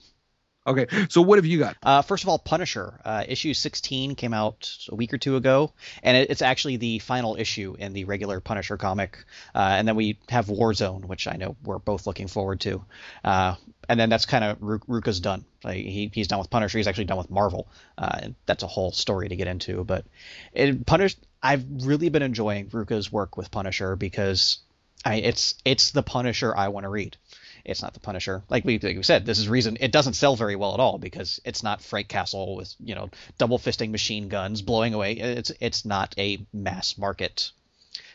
[0.67, 1.77] Okay, so what have you got?
[1.81, 2.99] Uh, first of all, Punisher.
[3.03, 5.71] Uh, issue 16 came out a week or two ago,
[6.03, 9.17] and it, it's actually the final issue in the regular Punisher comic.
[9.55, 12.83] Uh, and then we have Warzone, which I know we're both looking forward to.
[13.23, 13.55] Uh,
[13.87, 15.45] and then that's kind of Rucka's done.
[15.63, 16.77] Like, he, he's done with Punisher.
[16.77, 17.67] He's actually done with Marvel.
[17.97, 19.83] Uh, and that's a whole story to get into.
[19.83, 20.05] But
[20.53, 20.77] it,
[21.41, 24.59] I've really been enjoying Rucka's work with Punisher because
[25.05, 27.17] I, it's it's the Punisher I want to read
[27.69, 28.43] it's not the Punisher.
[28.49, 30.97] Like we, like we said, this is reason it doesn't sell very well at all
[30.97, 35.13] because it's not Frank Castle with you know double fisting machine guns blowing away.
[35.13, 37.51] It's it's not a mass market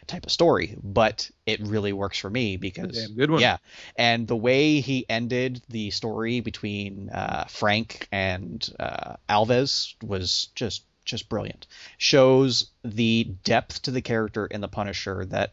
[0.06, 3.40] type of story, but it really works for me because good one.
[3.40, 3.58] yeah,
[3.96, 10.82] and the way he ended the story between uh, Frank and uh, Alves was just
[11.04, 11.66] just brilliant.
[11.98, 15.52] Shows the depth to the character in the Punisher that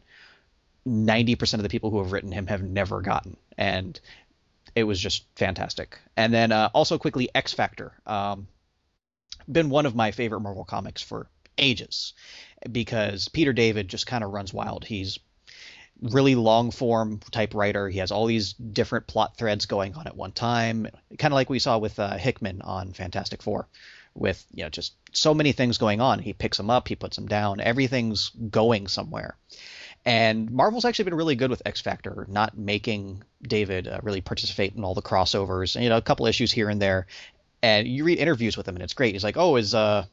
[0.87, 3.37] 90% of the people who have written him have never gotten.
[3.61, 3.99] And
[4.75, 5.99] it was just fantastic.
[6.17, 7.93] And then uh, also quickly, X Factor.
[8.07, 8.47] Um,
[9.51, 12.13] been one of my favorite Marvel comics for ages
[12.71, 14.85] because Peter David just kind of runs wild.
[14.85, 15.19] He's
[16.01, 17.87] really long form type writer.
[17.87, 20.87] He has all these different plot threads going on at one time,
[21.19, 23.67] kind of like we saw with uh, Hickman on Fantastic Four,
[24.15, 26.19] with you know just so many things going on.
[26.19, 27.59] He picks them up, he puts them down.
[27.59, 29.37] Everything's going somewhere.
[30.05, 34.75] And Marvel's actually been really good with X Factor, not making David uh, really participate
[34.75, 35.79] in all the crossovers.
[35.79, 37.07] You know, a couple issues here and there.
[37.61, 39.13] And you read interviews with him, and it's great.
[39.13, 40.05] He's like, "Oh, is uh,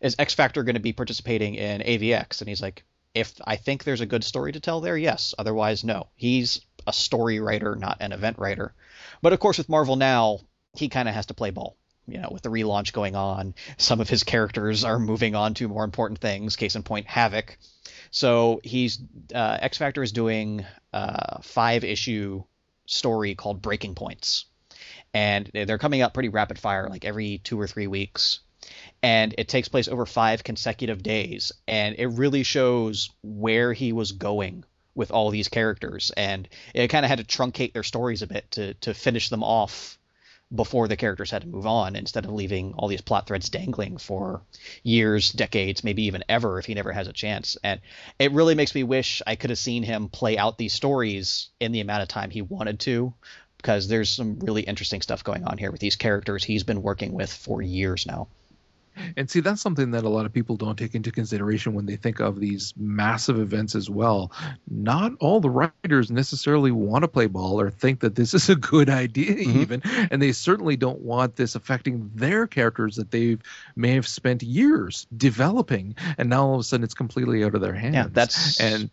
[0.00, 2.84] is X Factor going to be participating in AVX?" And he's like,
[3.14, 5.32] "If I think there's a good story to tell there, yes.
[5.38, 8.74] Otherwise, no." He's a story writer, not an event writer.
[9.22, 10.40] But of course, with Marvel now,
[10.74, 11.76] he kind of has to play ball
[12.08, 15.68] you know, with the relaunch going on, some of his characters are moving on to
[15.68, 16.56] more important things.
[16.56, 17.58] Case in point, Havoc.
[18.10, 19.00] So he's
[19.34, 22.44] uh, X Factor is doing a five issue
[22.86, 24.46] story called Breaking Points,
[25.12, 28.40] and they're coming out pretty rapid fire, like every two or three weeks.
[29.02, 34.12] And it takes place over five consecutive days, and it really shows where he was
[34.12, 38.26] going with all these characters, and it kind of had to truncate their stories a
[38.26, 39.98] bit to to finish them off
[40.54, 43.98] before the characters had to move on instead of leaving all these plot threads dangling
[43.98, 44.42] for
[44.82, 47.56] years, decades, maybe even ever if he never has a chance.
[47.62, 47.80] And
[48.18, 51.72] it really makes me wish I could have seen him play out these stories in
[51.72, 53.12] the amount of time he wanted to
[53.58, 57.12] because there's some really interesting stuff going on here with these characters he's been working
[57.12, 58.28] with for years now.
[59.16, 61.96] And see, that's something that a lot of people don't take into consideration when they
[61.96, 64.32] think of these massive events as well.
[64.68, 68.56] Not all the writers necessarily want to play ball or think that this is a
[68.56, 69.60] good idea, mm-hmm.
[69.60, 69.82] even.
[70.10, 73.38] And they certainly don't want this affecting their characters that they
[73.76, 75.96] may have spent years developing.
[76.16, 77.94] And now all of a sudden it's completely out of their hands.
[77.94, 78.60] Yeah, that's.
[78.60, 78.90] And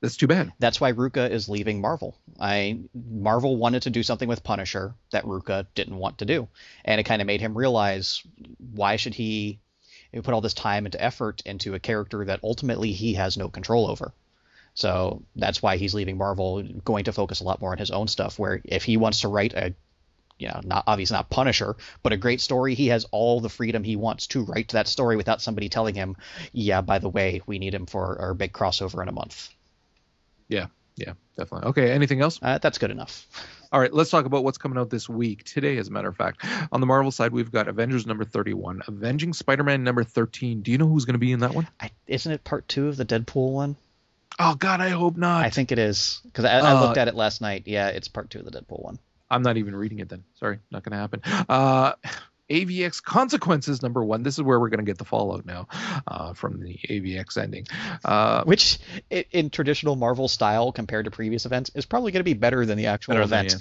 [0.00, 0.52] that's too bad.
[0.58, 2.16] That's why Rucka is leaving Marvel.
[2.38, 6.48] I Marvel wanted to do something with Punisher that Rucka didn't want to do,
[6.84, 8.22] and it kind of made him realize
[8.74, 9.58] why should he
[10.22, 13.90] put all this time and effort into a character that ultimately he has no control
[13.90, 14.12] over.
[14.74, 18.08] So that's why he's leaving Marvel, going to focus a lot more on his own
[18.08, 18.38] stuff.
[18.38, 19.74] Where if he wants to write a,
[20.38, 23.82] you know, not obviously not Punisher, but a great story, he has all the freedom
[23.82, 26.16] he wants to write that story without somebody telling him,
[26.52, 29.50] yeah, by the way, we need him for our big crossover in a month.
[30.48, 31.68] Yeah, yeah, definitely.
[31.70, 32.38] Okay, anything else?
[32.42, 33.26] Uh, that's good enough.
[33.72, 35.44] All right, let's talk about what's coming out this week.
[35.44, 38.82] Today, as a matter of fact, on the Marvel side, we've got Avengers number 31,
[38.88, 40.62] Avenging Spider-Man number 13.
[40.62, 41.68] Do you know who's going to be in that one?
[41.78, 43.76] I, isn't it part two of the Deadpool one?
[44.38, 45.44] Oh God, I hope not.
[45.44, 47.64] I think it is because I, I, looked uh, at it last night.
[47.66, 48.98] Yeah, it's part two of the Deadpool one.
[49.30, 50.24] I'm not even reading it then.
[50.34, 51.20] Sorry, not going to happen.
[51.48, 51.92] Uh,
[52.50, 54.22] AVX Consequences number one.
[54.22, 55.68] This is where we're going to get the fallout now
[56.06, 57.66] uh, from the AVX ending.
[58.04, 58.78] Uh, Which,
[59.10, 62.78] in traditional Marvel style compared to previous events, is probably going to be better than
[62.78, 63.54] the actual event.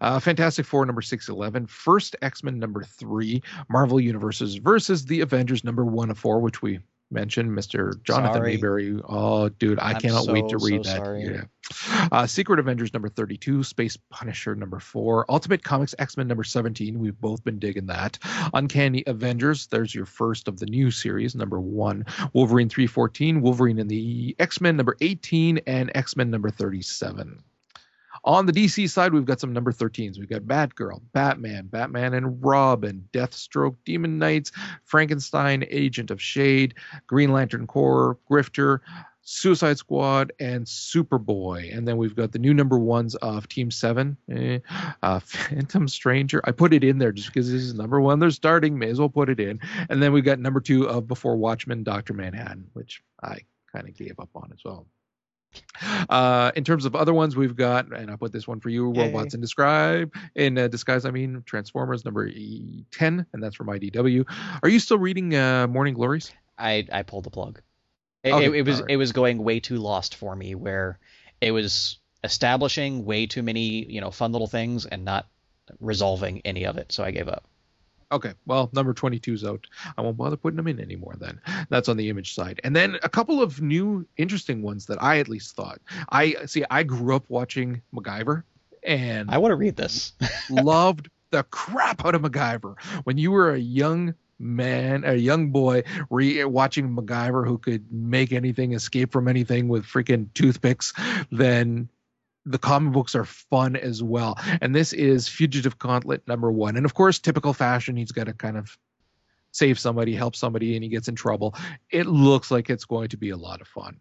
[0.00, 5.64] Uh, Fantastic Four number 611, First X Men number three, Marvel Universes versus the Avengers
[5.64, 6.80] number one of four, which we
[7.10, 8.02] mention, Mr.
[8.02, 8.58] Jonathan sorry.
[8.58, 9.00] Maberry.
[9.08, 10.98] Oh, dude, I I'm cannot so, wait to read so that.
[10.98, 11.24] Sorry.
[11.24, 12.08] Yeah.
[12.12, 16.98] Uh, Secret Avengers number 32, Space Punisher number 4, Ultimate Comics X-Men number 17.
[16.98, 18.18] We've both been digging that.
[18.52, 22.04] Uncanny Avengers, there's your first of the new series, number 1.
[22.32, 27.42] Wolverine 314, Wolverine and the X-Men number 18, and X-Men number 37.
[28.24, 30.18] On the DC side, we've got some number 13s.
[30.18, 34.50] We've got Batgirl, Batman, Batman and Robin, Deathstroke, Demon Knights,
[34.84, 36.74] Frankenstein, Agent of Shade,
[37.06, 38.78] Green Lantern Corps, Grifter,
[39.20, 41.76] Suicide Squad, and Superboy.
[41.76, 44.60] And then we've got the new number ones of Team Seven, eh,
[45.02, 46.40] uh, Phantom Stranger.
[46.44, 48.20] I put it in there just because this is number one.
[48.20, 49.60] They're starting, may as well put it in.
[49.90, 53.94] And then we've got number two of Before Watchmen, Doctor Manhattan, which I kind of
[53.94, 54.86] gave up on as well.
[56.08, 58.92] Uh, in terms of other ones, we've got, and I put this one for you,
[58.94, 59.06] Yay.
[59.12, 63.66] Robots in Describe, in uh, Disguise, I mean, Transformers number E- 10, and that's from
[63.68, 64.24] IDW.
[64.62, 66.32] Are you still reading uh, Morning Glories?
[66.58, 67.60] I I pulled the plug.
[68.22, 68.92] It, Okay, it, it was alright.
[68.92, 70.98] it was going way too lost for me, where
[71.40, 75.26] it was establishing way too many you know fun little things and not
[75.80, 76.92] resolving any of it.
[76.92, 77.44] So I gave up.
[78.14, 79.66] Okay, well, number 22's out.
[79.98, 81.40] I won't bother putting them in anymore then.
[81.68, 82.60] That's on the image side.
[82.62, 85.80] And then a couple of new interesting ones that I at least thought.
[86.10, 88.44] I see I grew up watching MacGyver
[88.84, 90.12] and I want to read this.
[90.50, 92.80] loved the crap out of MacGyver.
[93.02, 98.32] When you were a young man, a young boy, re- watching MacGyver who could make
[98.32, 100.92] anything, escape from anything with freaking toothpicks,
[101.32, 101.88] then
[102.46, 104.38] the comic books are fun as well.
[104.60, 106.76] And this is Fugitive Gauntlet number one.
[106.76, 108.76] And of course, typical fashion, he's got to kind of
[109.52, 111.54] save somebody, help somebody, and he gets in trouble.
[111.90, 113.96] It looks like it's going to be a lot of fun.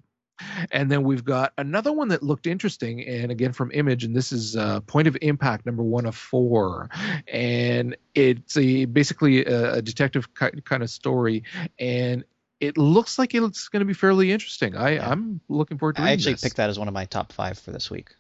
[0.72, 4.32] And then we've got another one that looked interesting, and again from Image, and this
[4.32, 6.90] is uh, Point of Impact number one of four,
[7.28, 11.44] and it's a basically a, a detective kind of story,
[11.78, 12.26] and
[12.60, 14.76] it looks like it's going to be fairly interesting.
[14.76, 15.10] I, Yeah.
[15.10, 16.42] I'm looking forward to I actually this.
[16.42, 18.16] picked that as one of my top five for this week.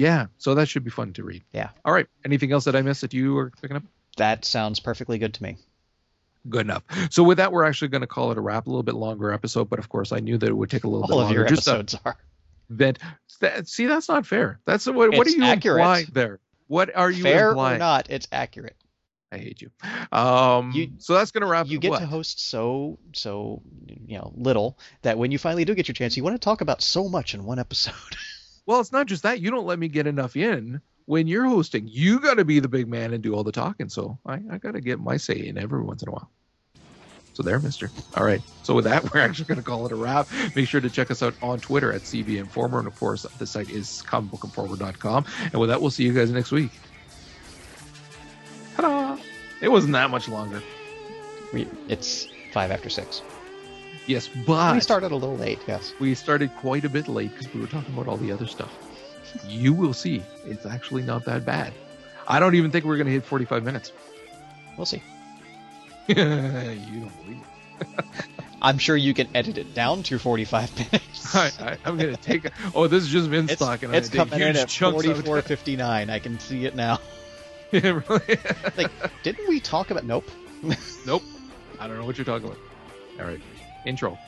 [0.00, 1.44] Yeah, so that should be fun to read.
[1.52, 1.68] Yeah.
[1.84, 2.06] All right.
[2.24, 3.82] Anything else that I missed that you are picking up?
[4.16, 5.58] That sounds perfectly good to me.
[6.48, 6.84] Good enough.
[7.10, 8.66] So with that, we're actually going to call it a wrap.
[8.66, 10.88] A little bit longer episode, but of course, I knew that it would take a
[10.88, 11.40] little bit All of longer.
[11.40, 12.16] your Just to episodes are.
[12.70, 12.98] vent.
[13.40, 14.58] That, see, that's not fair.
[14.64, 15.14] That's what.
[15.14, 15.80] what are you accurate.
[15.80, 16.40] implying there?
[16.66, 17.76] What are you Fair implying?
[17.76, 18.76] or not, it's accurate.
[19.32, 19.70] I hate you.
[20.16, 21.66] Um, You- so that's going to wrap.
[21.66, 21.70] Up.
[21.70, 21.98] You get what?
[22.00, 26.16] to host so so you know little that when you finally do get your chance,
[26.16, 27.94] you want to talk about so much in one episode.
[28.66, 29.40] Well, it's not just that.
[29.40, 31.88] You don't let me get enough in when you're hosting.
[31.88, 33.88] You got to be the big man and do all the talking.
[33.88, 36.30] So I, I got to get my say in every once in a while.
[37.32, 37.90] So there, mister.
[38.16, 38.42] All right.
[38.62, 40.28] So with that, we're actually going to call it a wrap.
[40.54, 42.78] Make sure to check us out on Twitter at CB Informer.
[42.78, 45.24] And of course, the site is comicbookinformer.com.
[45.44, 46.70] And with that, we'll see you guys next week.
[48.76, 49.16] Ta-da!
[49.60, 50.62] It wasn't that much longer.
[51.88, 53.22] It's five after six.
[54.10, 55.60] Yes, but we started a little late.
[55.68, 55.94] Yes.
[56.00, 58.76] we started quite a bit late because we were talking about all the other stuff.
[59.46, 61.72] You will see, it's actually not that bad.
[62.26, 63.92] I don't even think we're going to hit 45 minutes.
[64.76, 65.00] We'll see.
[66.08, 67.40] you don't believe
[67.80, 68.04] it.
[68.62, 71.34] I'm sure you can edit it down to 45 minutes.
[71.36, 72.50] I, I, I'm going to take.
[72.74, 73.94] Oh, this is just Vince it's talking.
[73.94, 76.10] it's I take coming in huge at chunks 44.59.
[76.10, 76.98] I can see it now.
[77.70, 78.38] Yeah, really?
[78.76, 78.90] Like,
[79.22, 80.04] didn't we talk about?
[80.04, 80.28] Nope.
[81.06, 81.22] nope.
[81.78, 82.58] I don't know what you're talking about.
[83.20, 83.40] All right.
[83.84, 84.18] Intro.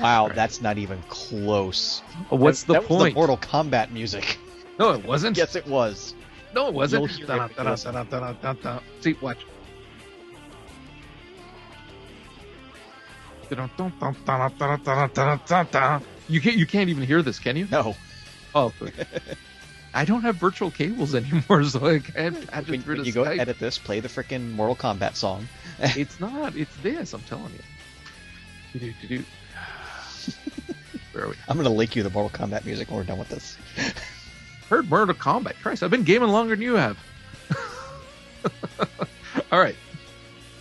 [0.00, 2.00] Wow, that's not even close.
[2.30, 3.14] What's the that was point?
[3.14, 4.38] the Mortal Kombat music.
[4.78, 5.36] no, it wasn't.
[5.36, 6.14] yes, it was.
[6.54, 7.02] No, it wasn't.
[7.02, 8.80] You'll hear it when you listen.
[9.00, 9.44] See, watch.
[16.28, 16.56] You can't.
[16.56, 17.68] You can't even hear this, can you?
[17.70, 17.94] No.
[18.54, 18.72] Oh.
[19.94, 23.06] I don't have virtual cables anymore, so I can't patch When, it through when the
[23.08, 23.38] you go Skype.
[23.40, 25.48] edit this, play the frickin' Mortal Kombat song.
[25.80, 26.54] It's not.
[26.56, 27.12] It's this.
[27.12, 27.52] I'm telling
[28.80, 29.24] you.
[31.12, 31.34] Where are we?
[31.48, 33.56] I'm gonna link you the Mortal Kombat music when we're done with this.
[34.68, 35.54] Heard Mortal Kombat.
[35.60, 36.96] Christ, I've been gaming longer than you have.
[39.50, 39.76] All right.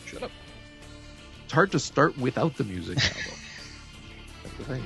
[0.07, 0.31] Shut up.
[1.45, 3.03] It's hard to start without the music now.
[4.43, 4.83] That's the thing.